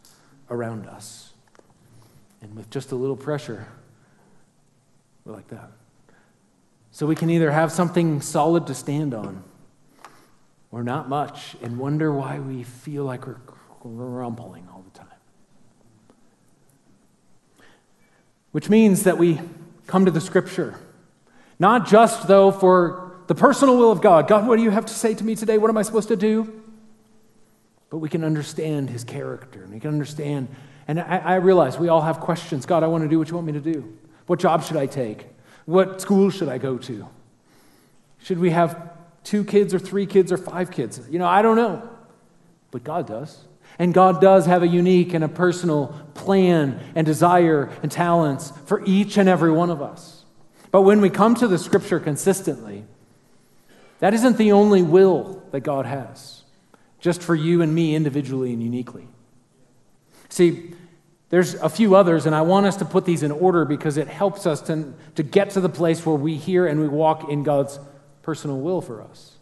around 0.49 0.87
us. 0.87 1.33
And 2.41 2.55
with 2.55 2.69
just 2.69 2.91
a 2.91 2.95
little 2.95 3.15
pressure, 3.15 3.67
we're 5.25 5.33
like 5.33 5.47
that. 5.49 5.71
So 6.91 7.05
we 7.05 7.15
can 7.15 7.29
either 7.29 7.51
have 7.51 7.71
something 7.71 8.21
solid 8.21 8.67
to 8.67 8.73
stand 8.73 9.13
on 9.13 9.43
or 10.71 10.83
not 10.83 11.07
much 11.07 11.55
and 11.61 11.77
wonder 11.77 12.11
why 12.11 12.39
we 12.39 12.63
feel 12.63 13.03
like 13.03 13.25
we're 13.25 13.37
grumbling 13.81 14.67
all 14.71 14.83
the 14.91 14.99
time. 14.99 15.07
Which 18.51 18.69
means 18.69 19.03
that 19.03 19.17
we 19.17 19.39
come 19.87 20.05
to 20.05 20.11
the 20.11 20.21
scripture, 20.21 20.79
not 21.59 21.87
just, 21.87 22.27
though, 22.27 22.51
for 22.51 23.13
the 23.27 23.35
personal 23.35 23.77
will 23.77 23.91
of 23.91 24.01
God. 24.01 24.27
God, 24.27 24.47
what 24.47 24.57
do 24.57 24.63
you 24.63 24.71
have 24.71 24.85
to 24.87 24.93
say 24.93 25.13
to 25.13 25.23
me 25.23 25.35
today? 25.35 25.57
What 25.57 25.69
am 25.69 25.77
I 25.77 25.83
supposed 25.83 26.09
to 26.09 26.17
do? 26.17 26.61
But 27.89 27.99
we 27.99 28.09
can 28.09 28.23
understand 28.23 28.89
his 28.89 29.03
character 29.03 29.63
and 29.63 29.73
we 29.73 29.79
can 29.79 29.91
understand. 29.91 30.49
And 30.87 30.99
I, 30.99 31.17
I 31.17 31.35
realize 31.35 31.77
we 31.77 31.87
all 31.87 32.01
have 32.01 32.19
questions. 32.19 32.65
God, 32.65 32.83
I 32.83 32.87
want 32.87 33.03
to 33.03 33.09
do 33.09 33.19
what 33.19 33.29
you 33.29 33.35
want 33.35 33.47
me 33.47 33.53
to 33.53 33.61
do. 33.61 33.97
What 34.31 34.39
job 34.39 34.63
should 34.63 34.77
I 34.77 34.85
take? 34.85 35.27
What 35.65 35.99
school 35.99 36.29
should 36.29 36.47
I 36.47 36.57
go 36.57 36.77
to? 36.77 37.05
Should 38.23 38.39
we 38.39 38.51
have 38.51 38.93
two 39.25 39.43
kids 39.43 39.73
or 39.73 39.79
three 39.79 40.05
kids 40.05 40.31
or 40.31 40.37
five 40.37 40.71
kids? 40.71 41.01
You 41.09 41.19
know, 41.19 41.27
I 41.27 41.41
don't 41.41 41.57
know. 41.57 41.89
But 42.71 42.85
God 42.85 43.07
does. 43.07 43.43
And 43.77 43.93
God 43.93 44.21
does 44.21 44.45
have 44.45 44.63
a 44.63 44.67
unique 44.69 45.13
and 45.13 45.21
a 45.21 45.27
personal 45.27 45.87
plan 46.13 46.79
and 46.95 47.05
desire 47.05 47.71
and 47.83 47.91
talents 47.91 48.53
for 48.67 48.81
each 48.85 49.17
and 49.17 49.27
every 49.27 49.51
one 49.51 49.69
of 49.69 49.81
us. 49.81 50.23
But 50.71 50.83
when 50.83 51.01
we 51.01 51.09
come 51.09 51.35
to 51.35 51.47
the 51.49 51.57
scripture 51.57 51.99
consistently, 51.99 52.85
that 53.99 54.13
isn't 54.13 54.37
the 54.37 54.53
only 54.53 54.81
will 54.81 55.43
that 55.51 55.59
God 55.59 55.85
has, 55.85 56.43
just 57.01 57.21
for 57.21 57.35
you 57.35 57.61
and 57.61 57.75
me 57.75 57.95
individually 57.95 58.53
and 58.53 58.63
uniquely. 58.63 59.09
See, 60.29 60.73
there's 61.31 61.53
a 61.55 61.69
few 61.69 61.95
others, 61.95 62.25
and 62.25 62.35
I 62.35 62.41
want 62.41 62.65
us 62.65 62.75
to 62.77 62.85
put 62.85 63.05
these 63.05 63.23
in 63.23 63.31
order 63.31 63.63
because 63.63 63.95
it 63.95 64.09
helps 64.09 64.45
us 64.45 64.61
to, 64.63 64.93
to 65.15 65.23
get 65.23 65.51
to 65.51 65.61
the 65.61 65.69
place 65.69 66.05
where 66.05 66.15
we 66.15 66.35
hear 66.35 66.67
and 66.67 66.79
we 66.81 66.89
walk 66.89 67.29
in 67.29 67.43
God's 67.43 67.79
personal 68.21 68.59
will 68.59 68.81
for 68.81 69.01
us. 69.01 69.37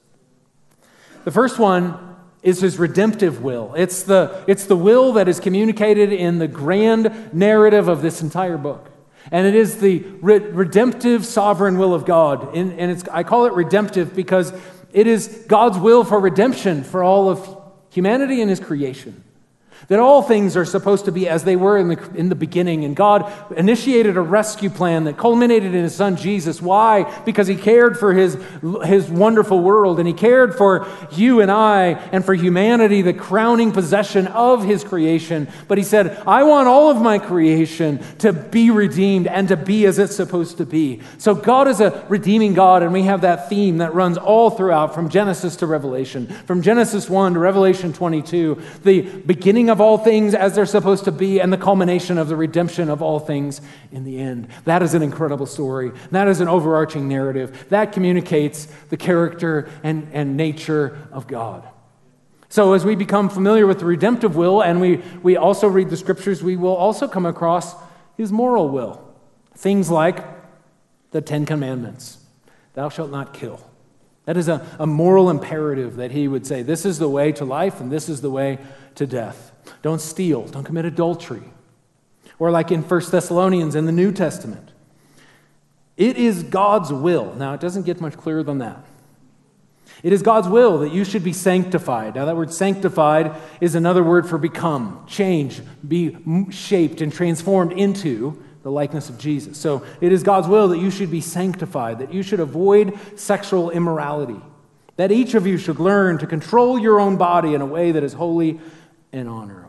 The 1.26 1.32
first 1.32 1.58
one 1.58 2.16
is 2.44 2.62
his 2.62 2.78
redemptive 2.78 3.42
will. 3.42 3.74
It's 3.76 4.04
the, 4.04 4.44
it's 4.48 4.66
the 4.66 4.76
will 4.76 5.14
that 5.14 5.28
is 5.28 5.40
communicated 5.40 6.14
in 6.14 6.38
the 6.38 6.48
grand 6.48 7.34
narrative 7.34 7.88
of 7.88 8.04
this 8.04 8.22
entire 8.22 8.58
book. 8.58 8.92
And 9.32 9.48
it 9.48 9.56
is 9.56 9.80
the 9.80 10.00
re- 10.22 10.38
redemptive 10.38 11.26
sovereign 11.26 11.80
will 11.80 11.96
of 11.96 12.06
God. 12.06 12.56
And, 12.56 12.80
and 12.80 12.92
it's, 12.92 13.04
I 13.10 13.24
call 13.24 13.48
it 13.48 13.54
redemptive 13.54 14.16
because 14.16 14.54
it 14.94 15.08
is 15.08 15.44
God's 15.48 15.80
will 15.80 16.04
for 16.04 16.20
redemption 16.20 16.84
for 16.84 17.04
all 17.04 17.30
of 17.30 17.58
humanity 17.90 18.42
and 18.42 18.50
his 18.50 18.60
creation. 18.60 19.24
That 19.88 20.00
all 20.00 20.22
things 20.22 20.56
are 20.56 20.66
supposed 20.66 21.06
to 21.06 21.12
be 21.12 21.28
as 21.28 21.44
they 21.44 21.56
were 21.56 21.78
in 21.78 21.88
the, 21.88 22.12
in 22.16 22.30
the 22.30 22.36
beginning. 22.36 22.86
And 22.86 22.96
God 22.96 23.32
initiated 23.56 24.18
a 24.18 24.22
rescue 24.22 24.70
plan 24.70 25.06
that 25.06 25.18
culminated 25.18 25.74
in 25.74 25.84
His 25.84 25.96
Son 25.96 26.16
Jesus. 26.16 26.62
Why? 26.62 27.04
Because 27.22 27.48
He 27.48 27.56
cared 27.56 27.98
for 27.98 28.14
His, 28.14 28.38
his 28.84 29.10
wonderful 29.10 29.60
world 29.62 30.00
and 30.00 30.08
He 30.08 30.14
cared 30.14 30.56
for 30.56 30.88
you 31.12 31.42
and 31.42 31.50
I 31.50 31.92
and 32.12 32.24
for 32.24 32.34
humanity, 32.34 33.02
the 33.02 33.14
crowning 33.14 33.72
possession 33.72 34.28
of 34.28 34.64
His 34.64 34.84
creation. 34.84 35.48
But 35.68 35.78
He 35.78 35.84
said, 35.84 36.22
I 36.28 36.44
want 36.44 36.68
all 36.68 36.92
of 36.92 37.02
my 37.02 37.18
creation 37.18 38.04
to 38.20 38.34
be 38.34 38.70
redeemed 38.72 39.28
and 39.28 39.48
to 39.48 39.58
be 39.58 39.86
as 39.86 40.00
it's 40.00 40.16
supposed 40.16 40.58
to 40.58 40.66
be. 40.66 41.02
So 41.18 41.34
God 41.36 41.68
is 41.68 41.82
a 41.82 42.06
redeeming 42.10 42.54
God, 42.54 42.84
and 42.84 42.94
we 42.94 43.04
have 43.04 43.22
that 43.22 43.50
theme 43.50 43.78
that 43.78 43.94
runs 43.94 44.18
all 44.18 44.50
throughout 44.50 44.94
from 44.94 45.10
Genesis 45.10 45.56
to 45.58 45.66
Revelation, 45.66 46.28
from 46.46 46.62
Genesis 46.62 47.10
1 47.10 47.34
to 47.34 47.40
Revelation 47.40 47.94
22, 47.94 48.62
the 48.84 49.02
beginning 49.02 49.69
of 49.70 49.80
of 49.80 49.82
all 49.82 49.98
things 49.98 50.36
as 50.36 50.56
they're 50.56 50.66
supposed 50.66 51.06
to 51.06 51.12
be 51.12 51.40
and 51.40 51.54
the 51.54 51.58
culmination 51.58 52.18
of 52.18 52.28
the 52.28 52.36
redemption 52.36 52.90
of 52.90 53.02
all 53.02 53.18
things 53.18 53.62
in 53.94 54.04
the 54.04 54.20
end. 54.20 54.46
That 54.66 54.84
is 54.84 54.94
an 54.94 55.02
incredible 55.02 55.46
story. 55.46 55.94
That 56.12 56.28
is 56.28 56.42
an 56.42 56.50
overarching 56.50 57.08
narrative. 57.08 57.70
That 57.70 57.94
communicates 57.94 58.66
the 58.90 58.98
character 58.98 59.70
and, 59.82 60.10
and 60.12 60.36
nature 60.36 61.08
of 61.14 61.28
God. 61.28 61.66
So, 62.50 62.74
as 62.74 62.84
we 62.84 62.96
become 62.96 63.30
familiar 63.30 63.66
with 63.66 63.80
the 63.80 63.86
redemptive 63.86 64.36
will 64.36 64.62
and 64.62 64.82
we, 64.82 64.98
we 65.24 65.38
also 65.38 65.70
read 65.70 65.90
the 65.90 65.96
scriptures, 65.96 66.44
we 66.44 66.58
will 66.58 66.76
also 66.76 67.08
come 67.08 67.26
across 67.26 67.74
his 68.18 68.34
moral 68.34 68.68
will. 68.68 69.02
Things 69.56 69.90
like 69.90 70.26
the 71.12 71.22
Ten 71.22 71.46
Commandments 71.46 72.18
Thou 72.74 72.90
shalt 72.90 73.12
not 73.12 73.34
kill. 73.34 73.66
That 74.26 74.36
is 74.36 74.50
a, 74.50 74.66
a 74.78 74.86
moral 74.86 75.30
imperative 75.30 75.96
that 75.96 76.12
he 76.12 76.28
would 76.28 76.46
say, 76.46 76.64
This 76.64 76.86
is 76.86 77.00
the 77.00 77.08
way 77.08 77.32
to 77.32 77.46
life 77.46 77.80
and 77.80 77.90
this 77.90 78.10
is 78.10 78.20
the 78.20 78.30
way 78.30 78.60
to 78.96 79.08
death. 79.08 79.54
Don't 79.82 80.02
steal. 80.02 80.44
Don't 80.48 80.64
commit 80.64 80.86
adultery. 80.86 81.44
Or 82.38 82.52
like 82.52 82.72
in 82.72 82.82
1 82.82 83.02
Thessalonians 83.12 83.76
in 83.76 83.86
the 83.86 83.92
New 83.92 84.12
Testament. 84.12 84.72
It 85.98 86.18
is 86.18 86.44
God's 86.44 86.94
will. 86.94 87.34
Now, 87.36 87.54
it 87.54 87.60
doesn't 87.60 87.84
get 87.84 88.00
much 88.00 88.16
clearer 88.16 88.44
than 88.44 88.60
that. 88.60 88.86
It 90.02 90.14
is 90.14 90.22
God's 90.22 90.48
will 90.48 90.80
that 90.80 90.94
you 90.94 91.04
should 91.04 91.24
be 91.24 91.34
sanctified. 91.34 92.16
Now, 92.16 92.26
that 92.26 92.38
word 92.38 92.54
sanctified 92.54 93.36
is 93.60 93.76
another 93.76 94.04
word 94.04 94.28
for 94.28 94.38
become, 94.38 95.04
change, 95.08 95.62
be 95.86 96.16
shaped 96.52 97.02
and 97.02 97.12
transformed 97.12 97.74
into 97.74 98.42
the 98.64 98.72
likeness 98.72 99.10
of 99.10 99.18
Jesus. 99.18 99.58
So, 99.58 99.86
it 100.00 100.14
is 100.14 100.24
God's 100.24 100.48
will 100.48 100.70
that 100.70 100.80
you 100.80 100.90
should 100.90 101.12
be 101.12 101.22
sanctified, 101.22 102.00
that 102.00 102.14
you 102.14 102.24
should 102.24 102.40
avoid 102.40 102.98
sexual 103.18 103.70
immorality, 103.70 104.40
that 104.96 105.12
each 105.12 105.34
of 105.34 105.46
you 105.46 105.58
should 105.58 105.80
learn 105.80 106.18
to 106.20 106.28
control 106.28 106.80
your 106.80 107.00
own 107.00 107.18
body 107.18 107.54
in 107.54 107.62
a 107.62 107.66
way 107.66 107.92
that 107.92 108.04
is 108.04 108.14
holy 108.14 108.60
and 109.12 109.28
honorable. 109.28 109.69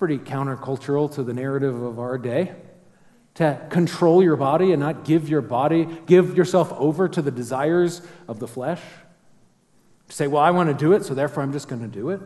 Pretty 0.00 0.18
countercultural 0.18 1.14
to 1.14 1.22
the 1.22 1.34
narrative 1.34 1.80
of 1.80 1.98
our 1.98 2.16
day 2.16 2.54
to 3.34 3.60
control 3.68 4.22
your 4.22 4.36
body 4.36 4.72
and 4.72 4.80
not 4.80 5.04
give 5.04 5.28
your 5.28 5.42
body, 5.42 5.86
give 6.06 6.38
yourself 6.38 6.72
over 6.72 7.06
to 7.06 7.20
the 7.20 7.30
desires 7.30 8.00
of 8.26 8.38
the 8.38 8.48
flesh. 8.48 8.80
To 10.08 10.14
say, 10.14 10.26
well, 10.26 10.42
I 10.42 10.52
want 10.52 10.70
to 10.70 10.74
do 10.74 10.94
it, 10.94 11.04
so 11.04 11.12
therefore 11.12 11.42
I'm 11.42 11.52
just 11.52 11.68
going 11.68 11.82
to 11.82 11.86
do 11.86 12.08
it. 12.08 12.22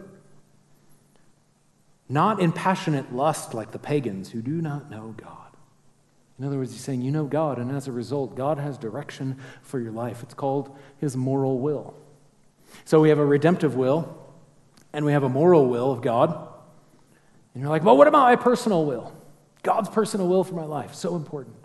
Not 2.09 2.39
in 2.39 2.53
passionate 2.53 3.13
lust 3.13 3.55
like 3.55 3.73
the 3.73 3.79
pagans 3.81 4.31
who 4.31 4.41
do 4.41 4.63
not 4.63 4.89
know 4.89 5.13
God. 5.17 5.57
In 6.39 6.45
other 6.45 6.59
words, 6.59 6.71
he's 6.71 6.81
saying, 6.81 7.03
You 7.03 7.11
know 7.11 7.25
God, 7.25 7.59
and 7.59 7.73
as 7.73 7.89
a 7.89 7.93
result, 7.93 8.37
God 8.37 8.59
has 8.59 8.79
direction 8.79 9.37
for 9.63 9.81
your 9.81 9.91
life. 9.91 10.23
It's 10.23 10.35
called 10.35 10.77
his 10.99 11.17
moral 11.17 11.59
will. 11.59 11.95
So 12.85 13.01
we 13.01 13.09
have 13.09 13.19
a 13.19 13.27
redemptive 13.27 13.75
will, 13.75 14.17
and 14.93 15.05
we 15.05 15.11
have 15.11 15.25
a 15.25 15.29
moral 15.29 15.67
will 15.67 15.91
of 15.91 16.03
God. 16.03 16.54
And 17.55 17.63
you're 17.63 17.71
like, 17.71 17.85
well, 17.85 17.97
what 17.97 18.09
about 18.09 18.25
my 18.25 18.37
personal 18.37 18.85
will? 18.85 19.13
God's 19.63 19.89
personal 19.89 20.29
will 20.29 20.45
for 20.45 20.55
my 20.55 20.65
life, 20.65 20.95
so 20.95 21.17
important. 21.17 21.57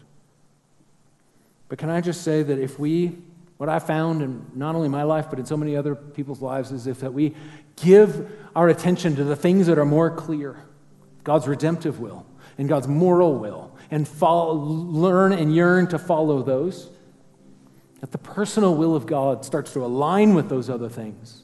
But 1.68 1.78
can 1.78 1.90
I 1.90 2.02
just 2.02 2.22
say 2.22 2.44
that 2.44 2.58
if 2.58 2.80
we, 2.80 3.18
what 3.58 3.70
I 3.70 3.80
found 3.80 4.22
in 4.22 4.46
not 4.56 4.76
only 4.76 4.88
my 4.88 5.04
life, 5.04 5.28
but 5.30 5.40
in 5.40 5.46
so 5.46 5.58
many 5.58 5.76
other 5.76 5.96
people's 5.96 6.42
lives, 6.42 6.72
is 6.72 6.88
if 6.88 7.02
that 7.02 7.14
we 7.14 7.36
give 7.76 8.32
our 8.56 8.70
attention 8.70 9.16
to 9.18 9.24
the 9.24 9.36
things 9.36 9.68
that 9.68 9.78
are 9.78 9.86
more 9.86 10.10
clear, 10.10 10.64
God's 11.24 11.48
redemptive 11.48 12.00
will 12.00 12.26
and 12.58 12.70
God's 12.70 12.88
moral 12.88 13.36
will, 13.38 13.76
and 13.92 14.08
follow, 14.08 14.54
learn 14.54 15.32
and 15.32 15.54
yearn 15.56 15.88
to 15.88 15.98
follow 15.98 16.44
those, 16.44 16.90
that 18.02 18.12
the 18.12 18.18
personal 18.18 18.76
will 18.76 18.96
of 18.96 19.06
God 19.06 19.46
starts 19.46 19.74
to 19.74 19.84
align 19.84 20.34
with 20.34 20.50
those 20.50 20.70
other 20.70 20.90
things 20.90 21.44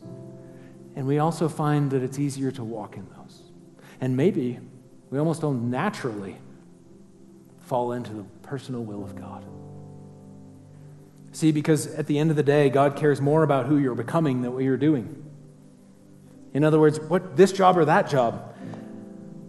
and 0.95 1.05
we 1.05 1.19
also 1.19 1.49
find 1.49 1.91
that 1.91 2.01
it's 2.01 2.17
easier 2.17 2.51
to 2.51 2.63
walk 2.63 2.95
in 2.95 3.05
those. 3.17 3.41
And 4.01 4.17
maybe 4.17 4.59
we 5.09 5.19
almost 5.19 5.41
don't 5.41 5.69
naturally 5.69 6.37
fall 7.61 7.91
into 7.93 8.13
the 8.13 8.23
personal 8.43 8.83
will 8.83 9.03
of 9.03 9.15
God. 9.15 9.45
See, 11.31 11.51
because 11.51 11.87
at 11.87 12.07
the 12.07 12.17
end 12.17 12.29
of 12.29 12.37
the 12.37 12.43
day, 12.43 12.69
God 12.69 12.95
cares 12.95 13.19
more 13.19 13.43
about 13.43 13.65
who 13.65 13.77
you're 13.77 13.95
becoming 13.95 14.41
than 14.41 14.53
what 14.53 14.63
you're 14.63 14.77
doing. 14.77 15.23
In 16.53 16.63
other 16.63 16.79
words, 16.79 16.99
what 16.99 17.35
this 17.35 17.51
job 17.51 17.77
or 17.77 17.85
that 17.85 18.09
job. 18.09 18.55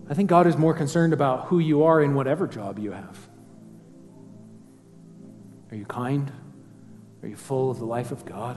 I 0.09 0.15
think 0.15 0.29
God 0.29 0.47
is 0.47 0.57
more 0.57 0.75
concerned 0.75 1.13
about 1.13 1.47
who 1.47 1.59
you 1.59 1.85
are 1.85 2.01
in 2.03 2.15
whatever 2.15 2.47
job 2.47 2.79
you 2.79 2.93
have. 2.93 3.29
Are 5.71 5.77
you 5.77 5.85
kind? 5.85 6.31
Are 7.23 7.29
you 7.29 7.37
full 7.37 7.71
of 7.71 7.79
the 7.79 7.85
life 7.85 8.13
of 8.13 8.25
God? 8.25 8.57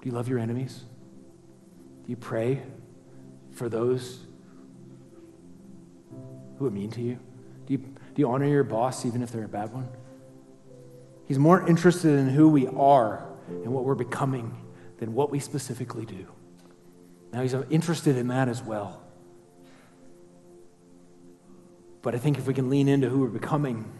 Do 0.00 0.08
you 0.08 0.12
love 0.12 0.28
your 0.28 0.38
enemies? 0.38 0.84
Do 2.04 2.10
you 2.10 2.16
pray 2.16 2.62
for 3.52 3.68
those 3.68 4.20
who 6.58 6.66
are 6.66 6.70
mean 6.70 6.90
to 6.90 7.00
you? 7.00 7.18
Do 7.66 7.74
you, 7.74 7.78
do 7.78 8.16
you 8.16 8.30
honor 8.30 8.46
your 8.46 8.64
boss 8.64 9.04
even 9.04 9.22
if 9.22 9.30
they're 9.30 9.44
a 9.44 9.48
bad 9.48 9.72
one? 9.72 9.88
He's 11.26 11.38
more 11.38 11.66
interested 11.66 12.18
in 12.18 12.28
who 12.28 12.48
we 12.48 12.66
are 12.66 13.26
and 13.48 13.72
what 13.72 13.84
we're 13.84 13.94
becoming 13.94 14.56
than 14.98 15.14
what 15.14 15.30
we 15.30 15.38
specifically 15.38 16.04
do. 16.04 16.26
Now, 17.32 17.42
he's 17.42 17.54
interested 17.54 18.16
in 18.16 18.28
that 18.28 18.48
as 18.48 18.62
well. 18.62 19.02
But 22.02 22.14
I 22.14 22.18
think 22.18 22.38
if 22.38 22.46
we 22.46 22.54
can 22.54 22.68
lean 22.68 22.88
into 22.88 23.08
who 23.08 23.20
we're 23.20 23.28
becoming, 23.28 23.90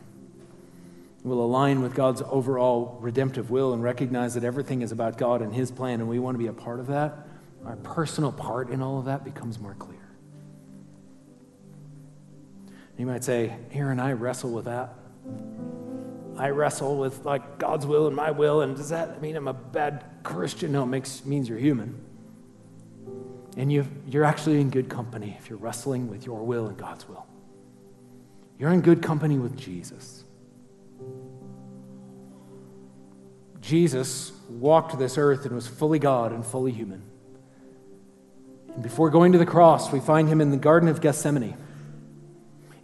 we'll 1.22 1.40
align 1.40 1.82
with 1.82 1.94
God's 1.94 2.22
overall 2.22 2.98
redemptive 3.00 3.50
will 3.50 3.72
and 3.72 3.82
recognize 3.82 4.34
that 4.34 4.44
everything 4.44 4.82
is 4.82 4.92
about 4.92 5.16
God 5.16 5.40
and 5.40 5.54
His 5.54 5.70
plan, 5.70 6.00
and 6.00 6.08
we 6.08 6.18
want 6.18 6.34
to 6.34 6.38
be 6.38 6.48
a 6.48 6.52
part 6.52 6.80
of 6.80 6.88
that 6.88 7.26
our 7.64 7.76
personal 7.76 8.32
part 8.32 8.70
in 8.70 8.82
all 8.82 8.98
of 8.98 9.04
that 9.06 9.24
becomes 9.24 9.58
more 9.58 9.74
clear. 9.74 9.98
You 12.98 13.06
might 13.06 13.24
say, 13.24 13.56
Aaron, 13.72 13.98
I 13.98 14.12
wrestle 14.12 14.50
with 14.50 14.66
that. 14.66 14.94
I 16.36 16.50
wrestle 16.50 16.98
with 16.98 17.24
like 17.24 17.58
God's 17.58 17.86
will 17.86 18.06
and 18.06 18.16
my 18.16 18.30
will, 18.30 18.62
and 18.62 18.76
does 18.76 18.88
that 18.88 19.20
mean 19.20 19.36
I'm 19.36 19.48
a 19.48 19.52
bad 19.52 20.04
Christian? 20.22 20.72
No, 20.72 20.82
it 20.82 20.86
makes, 20.86 21.24
means 21.24 21.48
you're 21.48 21.58
human. 21.58 22.00
And 23.56 23.70
you 23.70 23.86
you're 24.06 24.24
actually 24.24 24.60
in 24.60 24.70
good 24.70 24.88
company 24.88 25.36
if 25.38 25.50
you're 25.50 25.58
wrestling 25.58 26.08
with 26.08 26.24
your 26.24 26.42
will 26.42 26.68
and 26.68 26.76
God's 26.76 27.06
will. 27.08 27.26
You're 28.58 28.70
in 28.70 28.80
good 28.80 29.02
company 29.02 29.38
with 29.38 29.58
Jesus. 29.58 30.24
Jesus 33.60 34.32
walked 34.48 34.98
this 34.98 35.18
earth 35.18 35.44
and 35.44 35.54
was 35.54 35.66
fully 35.66 35.98
God 35.98 36.32
and 36.32 36.44
fully 36.44 36.72
human. 36.72 37.02
And 38.74 38.82
before 38.82 39.10
going 39.10 39.32
to 39.32 39.38
the 39.38 39.46
cross, 39.46 39.92
we 39.92 40.00
find 40.00 40.28
him 40.28 40.40
in 40.40 40.50
the 40.50 40.56
Garden 40.56 40.88
of 40.88 41.00
Gethsemane. 41.00 41.56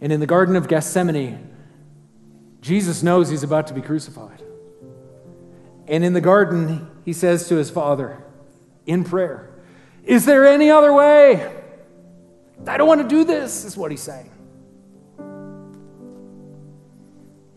And 0.01 0.13
in 0.13 0.19
the 0.19 0.27
Garden 0.27 0.55
of 0.55 0.67
Gethsemane, 0.67 1.49
Jesus 2.61 3.03
knows 3.03 3.29
he's 3.29 3.43
about 3.43 3.67
to 3.67 3.73
be 3.73 3.81
crucified. 3.81 4.41
And 5.87 6.03
in 6.03 6.13
the 6.13 6.21
garden, 6.21 6.87
he 7.03 7.13
says 7.13 7.47
to 7.49 7.55
his 7.55 7.69
Father 7.69 8.23
in 8.85 9.03
prayer, 9.03 9.49
Is 10.03 10.25
there 10.25 10.45
any 10.45 10.69
other 10.69 10.93
way? 10.93 11.51
I 12.67 12.77
don't 12.77 12.87
want 12.87 13.01
to 13.01 13.07
do 13.07 13.23
this, 13.23 13.65
is 13.65 13.75
what 13.75 13.89
he's 13.89 14.01
saying. 14.01 14.29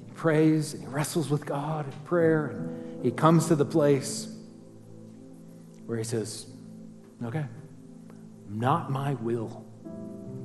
He 0.06 0.12
prays 0.14 0.72
and 0.72 0.82
he 0.82 0.88
wrestles 0.88 1.28
with 1.28 1.44
God 1.44 1.86
in 1.86 1.92
prayer. 2.06 2.46
And 2.46 3.04
he 3.04 3.10
comes 3.10 3.48
to 3.48 3.56
the 3.56 3.64
place 3.66 4.34
where 5.84 5.98
he 5.98 6.04
says, 6.04 6.46
Okay, 7.22 7.44
not 8.52 8.90
my 8.90 9.14
will, 9.14 9.64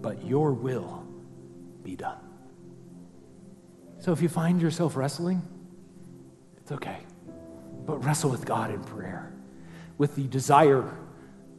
but 0.02 0.26
your 0.26 0.54
will 0.54 1.06
be 1.84 1.96
done. 1.96 2.20
So 4.00 4.12
if 4.12 4.22
you 4.22 4.30
find 4.30 4.62
yourself 4.62 4.96
wrestling, 4.96 5.42
it's 6.58 6.72
okay. 6.72 7.00
But 7.86 8.04
wrestle 8.04 8.30
with 8.30 8.46
God 8.46 8.72
in 8.72 8.84
prayer, 8.84 9.34
with 9.98 10.16
the 10.16 10.24
desire 10.24 10.98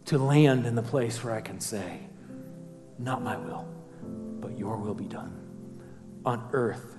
to 0.06 0.18
land 0.18 0.66
in 0.66 0.74
the 0.74 0.82
place 0.82 1.22
where 1.22 1.34
I 1.34 1.40
can 1.40 1.60
say, 1.60 2.00
Not 2.98 3.22
my 3.22 3.36
will, 3.36 3.68
but 4.40 4.58
your 4.58 4.76
will 4.76 4.94
be 4.94 5.06
done 5.06 5.34
on 6.24 6.48
earth 6.52 6.96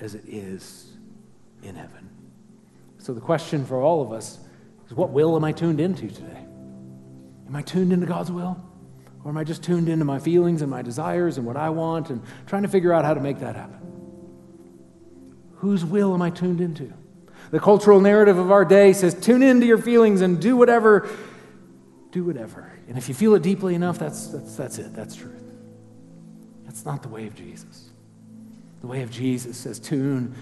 as 0.00 0.14
it 0.14 0.24
is 0.26 0.96
in 1.62 1.74
heaven. 1.74 2.08
So 2.98 3.12
the 3.14 3.20
question 3.20 3.64
for 3.64 3.80
all 3.80 4.02
of 4.02 4.12
us 4.12 4.40
is 4.86 4.94
what 4.94 5.10
will 5.10 5.36
am 5.36 5.44
I 5.44 5.52
tuned 5.52 5.80
into 5.80 6.08
today? 6.08 6.44
Am 7.46 7.56
I 7.56 7.62
tuned 7.62 7.92
into 7.92 8.06
God's 8.06 8.30
will? 8.30 8.62
Or 9.24 9.30
am 9.30 9.36
I 9.36 9.44
just 9.44 9.62
tuned 9.62 9.88
into 9.88 10.04
my 10.04 10.18
feelings 10.18 10.62
and 10.62 10.70
my 10.70 10.82
desires 10.82 11.36
and 11.36 11.46
what 11.46 11.56
I 11.56 11.70
want 11.70 12.10
and 12.10 12.22
trying 12.46 12.62
to 12.62 12.68
figure 12.68 12.92
out 12.92 13.04
how 13.04 13.14
to 13.14 13.20
make 13.20 13.40
that 13.40 13.54
happen? 13.54 13.78
Whose 15.56 15.84
will 15.84 16.14
am 16.14 16.22
I 16.22 16.30
tuned 16.30 16.60
into? 16.60 16.92
The 17.50 17.60
cultural 17.60 18.00
narrative 18.00 18.38
of 18.38 18.50
our 18.50 18.64
day 18.64 18.92
says 18.92 19.14
tune 19.14 19.42
into 19.42 19.66
your 19.66 19.78
feelings 19.78 20.20
and 20.20 20.40
do 20.40 20.56
whatever, 20.56 21.08
do 22.12 22.24
whatever. 22.24 22.72
And 22.88 22.96
if 22.96 23.08
you 23.08 23.14
feel 23.14 23.34
it 23.34 23.42
deeply 23.42 23.74
enough, 23.74 23.98
that's, 23.98 24.28
that's, 24.28 24.56
that's 24.56 24.78
it. 24.78 24.94
That's 24.94 25.14
truth. 25.14 25.42
That's 26.64 26.84
not 26.84 27.02
the 27.02 27.08
way 27.08 27.26
of 27.26 27.34
Jesus. 27.34 27.90
The 28.80 28.86
way 28.86 29.02
of 29.02 29.10
Jesus 29.10 29.56
says 29.58 29.78
tune 29.78 30.34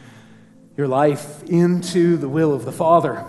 your 0.77 0.87
life 0.87 1.43
into 1.45 2.17
the 2.17 2.29
will 2.29 2.55
of 2.55 2.65
the 2.65 2.73
Father. 2.73 3.25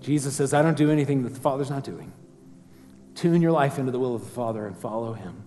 Jesus 0.00 0.36
says, 0.36 0.54
I 0.54 0.62
don't 0.62 0.76
do 0.76 0.90
anything 0.90 1.24
that 1.24 1.34
the 1.34 1.40
Father's 1.40 1.70
not 1.70 1.82
doing. 1.82 2.12
Tune 3.14 3.40
your 3.42 3.52
life 3.52 3.78
into 3.78 3.92
the 3.92 3.98
will 3.98 4.14
of 4.14 4.22
the 4.22 4.30
Father 4.30 4.66
and 4.66 4.76
follow 4.76 5.12
Him. 5.12 5.42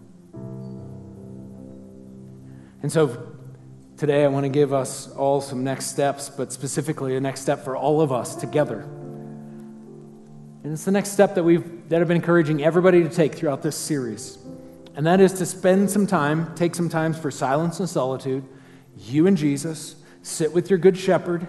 And 2.82 2.92
so 2.92 3.38
Today, 3.98 4.24
I 4.24 4.28
want 4.28 4.44
to 4.44 4.50
give 4.50 4.74
us 4.74 5.10
all 5.14 5.42
some 5.42 5.64
next 5.64 5.88
steps, 5.88 6.30
but 6.30 6.54
specifically 6.54 7.16
a 7.16 7.20
next 7.20 7.42
step 7.42 7.64
for 7.64 7.76
all 7.76 8.00
of 8.00 8.12
us 8.12 8.36
together. 8.36 8.82
And 10.64 10.72
it's 10.72 10.86
the 10.86 10.92
next 10.92 11.14
step 11.14 11.34
that 11.34 11.44
we've 11.44 11.90
that 11.90 12.00
I've 12.00 12.08
been 12.08 12.18
encouraging 12.18 12.64
everybody 12.64 13.02
to 13.02 13.10
take 13.10 13.34
throughout 13.34 13.64
this 13.64 13.76
series. 13.76 14.38
And 14.96 15.08
that 15.08 15.20
is 15.20 15.34
to 15.34 15.48
spend 15.48 15.90
some 15.90 16.06
time, 16.06 16.54
take 16.54 16.76
some 16.76 16.90
time 16.90 17.12
for 17.12 17.32
silence 17.32 17.80
and 17.80 17.90
solitude, 17.90 18.44
you 18.96 19.26
and 19.26 19.36
Jesus, 19.36 19.96
sit 20.22 20.54
with 20.54 20.70
your 20.70 20.78
good 20.78 20.96
shepherd, 20.96 21.48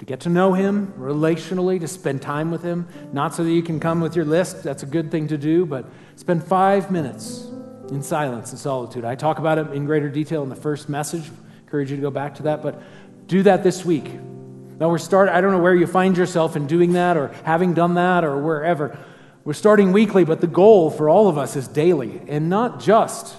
to 0.00 0.06
get 0.06 0.20
to 0.20 0.30
know 0.30 0.54
him 0.54 0.94
relationally, 0.98 1.78
to 1.78 1.86
spend 1.86 2.22
time 2.22 2.50
with 2.50 2.62
him, 2.62 2.88
not 3.12 3.34
so 3.34 3.44
that 3.44 3.52
you 3.52 3.62
can 3.62 3.78
come 3.78 4.00
with 4.00 4.16
your 4.16 4.24
list, 4.24 4.62
that's 4.62 4.82
a 4.82 4.86
good 4.86 5.10
thing 5.10 5.28
to 5.28 5.36
do, 5.36 5.66
but 5.66 5.84
spend 6.16 6.42
five 6.42 6.90
minutes 6.90 7.46
in 7.90 8.02
silence 8.02 8.50
and 8.50 8.58
solitude. 8.58 9.04
I 9.04 9.14
talk 9.14 9.38
about 9.38 9.58
it 9.58 9.70
in 9.72 9.84
greater 9.84 10.08
detail 10.08 10.42
in 10.42 10.48
the 10.48 10.56
first 10.56 10.88
message. 10.88 11.30
Encourage 11.64 11.90
you 11.90 11.96
to 11.96 12.02
go 12.02 12.10
back 12.10 12.36
to 12.36 12.44
that, 12.44 12.62
but 12.62 12.80
do 13.26 13.42
that 13.42 13.62
this 13.62 13.84
week. 13.84 14.10
Now 14.80 14.88
we're 14.88 14.96
starting, 14.96 15.34
I 15.34 15.42
don't 15.42 15.52
know 15.52 15.58
where 15.58 15.74
you 15.74 15.86
find 15.86 16.16
yourself 16.16 16.56
in 16.56 16.66
doing 16.66 16.94
that 16.94 17.18
or 17.18 17.28
having 17.44 17.74
done 17.74 17.92
that 17.94 18.24
or 18.24 18.40
wherever. 18.40 18.98
We're 19.44 19.52
starting 19.52 19.92
weekly, 19.92 20.24
but 20.24 20.40
the 20.40 20.46
goal 20.46 20.90
for 20.90 21.10
all 21.10 21.28
of 21.28 21.36
us 21.36 21.56
is 21.56 21.68
daily, 21.68 22.22
and 22.26 22.48
not 22.48 22.80
just 22.80 23.36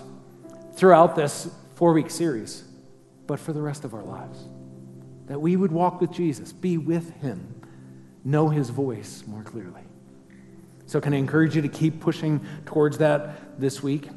throughout 0.76 1.16
this 1.16 1.50
four 1.74 1.94
week 1.94 2.12
series, 2.12 2.64
but 3.26 3.40
for 3.40 3.52
the 3.52 3.62
rest 3.64 3.84
of 3.84 3.96
our 3.96 4.04
lives. 4.04 4.46
That 5.32 5.40
we 5.40 5.56
would 5.56 5.72
walk 5.72 6.02
with 6.02 6.12
Jesus, 6.12 6.52
be 6.52 6.78
with 6.78 7.10
Him, 7.22 7.62
know 8.26 8.50
His 8.50 8.70
voice 8.70 9.24
more 9.26 9.44
clearly. 9.44 9.80
So, 10.88 11.00
can 11.00 11.14
I 11.14 11.18
encourage 11.20 11.56
you 11.56 11.62
to 11.62 11.70
keep 11.70 12.02
pushing 12.02 12.46
towards 12.66 12.98
that 12.98 13.58
this 13.58 13.82
week? 13.82 14.10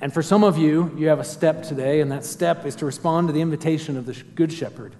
And 0.00 0.14
for 0.14 0.22
some 0.22 0.42
of 0.42 0.56
you, 0.56 0.94
you 0.96 1.08
have 1.08 1.20
a 1.20 1.24
step 1.24 1.62
today, 1.62 2.00
and 2.00 2.10
that 2.10 2.24
step 2.24 2.64
is 2.64 2.74
to 2.76 2.86
respond 2.86 3.26
to 3.28 3.34
the 3.34 3.42
invitation 3.42 3.98
of 3.98 4.06
the 4.06 4.14
Good 4.34 4.50
Shepherd 4.50 4.96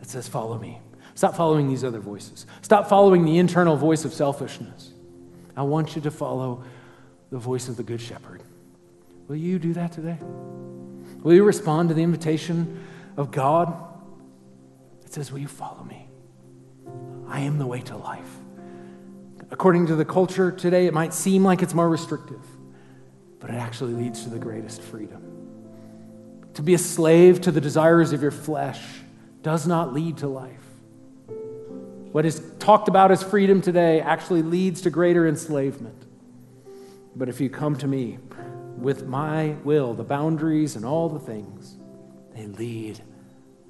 that 0.00 0.10
says, 0.10 0.26
Follow 0.26 0.58
me. 0.58 0.80
Stop 1.14 1.36
following 1.36 1.68
these 1.68 1.84
other 1.84 2.00
voices. 2.00 2.46
Stop 2.62 2.88
following 2.88 3.24
the 3.24 3.38
internal 3.38 3.76
voice 3.76 4.04
of 4.04 4.12
selfishness. 4.12 4.90
I 5.56 5.62
want 5.62 5.94
you 5.94 6.02
to 6.02 6.10
follow 6.10 6.64
the 7.30 7.38
voice 7.38 7.68
of 7.68 7.76
the 7.76 7.84
Good 7.84 8.00
Shepherd. 8.00 8.42
Will 9.28 9.36
you 9.36 9.60
do 9.60 9.72
that 9.74 9.92
today? 9.92 10.18
Will 11.22 11.34
you 11.34 11.44
respond 11.44 11.90
to 11.90 11.94
the 11.94 12.02
invitation 12.02 12.82
of 13.16 13.30
God 13.30 13.74
that 15.02 15.12
says, 15.12 15.32
Will 15.32 15.38
you 15.38 15.48
follow 15.48 15.84
me? 15.84 16.08
I 17.28 17.40
am 17.40 17.58
the 17.58 17.66
way 17.66 17.80
to 17.82 17.96
life. 17.96 18.30
According 19.50 19.86
to 19.88 19.96
the 19.96 20.04
culture 20.04 20.50
today, 20.50 20.86
it 20.86 20.94
might 20.94 21.14
seem 21.14 21.44
like 21.44 21.62
it's 21.62 21.74
more 21.74 21.88
restrictive 21.88 22.40
but 23.46 23.54
it 23.54 23.58
actually 23.58 23.92
leads 23.92 24.24
to 24.24 24.30
the 24.30 24.38
greatest 24.38 24.82
freedom. 24.82 25.22
To 26.54 26.62
be 26.62 26.74
a 26.74 26.78
slave 26.78 27.42
to 27.42 27.52
the 27.52 27.60
desires 27.60 28.12
of 28.12 28.22
your 28.22 28.30
flesh 28.30 28.82
does 29.42 29.66
not 29.66 29.92
lead 29.92 30.16
to 30.18 30.26
life. 30.26 30.52
What 32.12 32.24
is 32.24 32.42
talked 32.58 32.88
about 32.88 33.12
as 33.12 33.22
freedom 33.22 33.60
today 33.60 34.00
actually 34.00 34.42
leads 34.42 34.80
to 34.82 34.90
greater 34.90 35.28
enslavement. 35.28 36.06
But 37.14 37.28
if 37.28 37.40
you 37.40 37.50
come 37.50 37.76
to 37.76 37.86
me 37.86 38.18
with 38.78 39.06
my 39.06 39.54
will, 39.64 39.94
the 39.94 40.02
boundaries, 40.02 40.76
and 40.76 40.84
all 40.84 41.08
the 41.08 41.20
things, 41.20 41.76
they 42.36 42.46
lead 42.46 43.00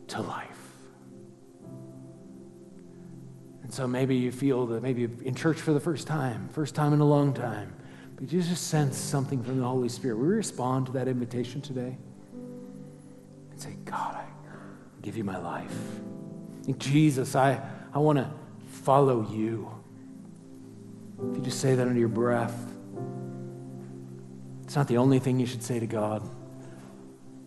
to 0.09 0.21
life. 0.21 0.49
And 3.63 3.73
so 3.73 3.87
maybe 3.87 4.17
you 4.17 4.31
feel 4.31 4.67
that 4.67 4.83
maybe 4.83 5.09
in 5.25 5.35
church 5.35 5.61
for 5.61 5.73
the 5.73 5.81
first 5.81 6.07
time, 6.07 6.49
first 6.53 6.75
time 6.75 6.93
in 6.93 7.01
a 7.01 7.05
long 7.05 7.33
time, 7.33 7.75
but 8.17 8.33
you 8.33 8.41
just 8.41 8.69
sense 8.69 8.97
something 8.97 9.43
from 9.43 9.59
the 9.59 9.67
Holy 9.67 9.89
Spirit. 9.89 10.19
We 10.19 10.27
respond 10.29 10.87
to 10.87 10.93
that 10.93 11.09
invitation 11.09 11.61
today? 11.61 11.97
And 13.51 13.61
say, 13.61 13.77
God, 13.85 14.15
I 14.15 14.25
give 15.03 15.17
you 15.17 15.25
my 15.25 15.39
life. 15.39 15.77
Jesus, 16.79 17.37
I, 17.37 17.61
I 17.93 17.99
want 17.99 18.19
to 18.19 18.31
follow 18.69 19.29
you. 19.31 19.71
If 21.31 21.37
you 21.37 21.43
just 21.43 21.61
say 21.61 21.75
that 21.75 21.87
under 21.87 21.99
your 21.99 22.09
breath, 22.09 22.73
it's 24.65 24.75
not 24.75 24.89
the 24.89 24.97
only 24.97 25.19
thing 25.19 25.39
you 25.39 25.47
should 25.47 25.63
say 25.63 25.79
to 25.79 25.87
God, 25.87 26.29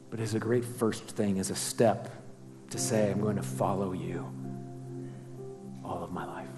but 0.09 0.19
it's 0.19 0.33
a 0.33 0.39
great 0.39 0.65
first 0.65 1.03
thing, 1.03 1.39
as 1.39 1.49
a 1.49 1.55
step 1.55 2.09
to 2.69 2.77
say, 2.77 3.11
I'm 3.11 3.21
going 3.21 3.35
to 3.35 3.43
follow 3.43 3.93
you 3.93 4.31
all 5.83 6.03
of 6.03 6.11
my 6.11 6.25
life. 6.25 6.48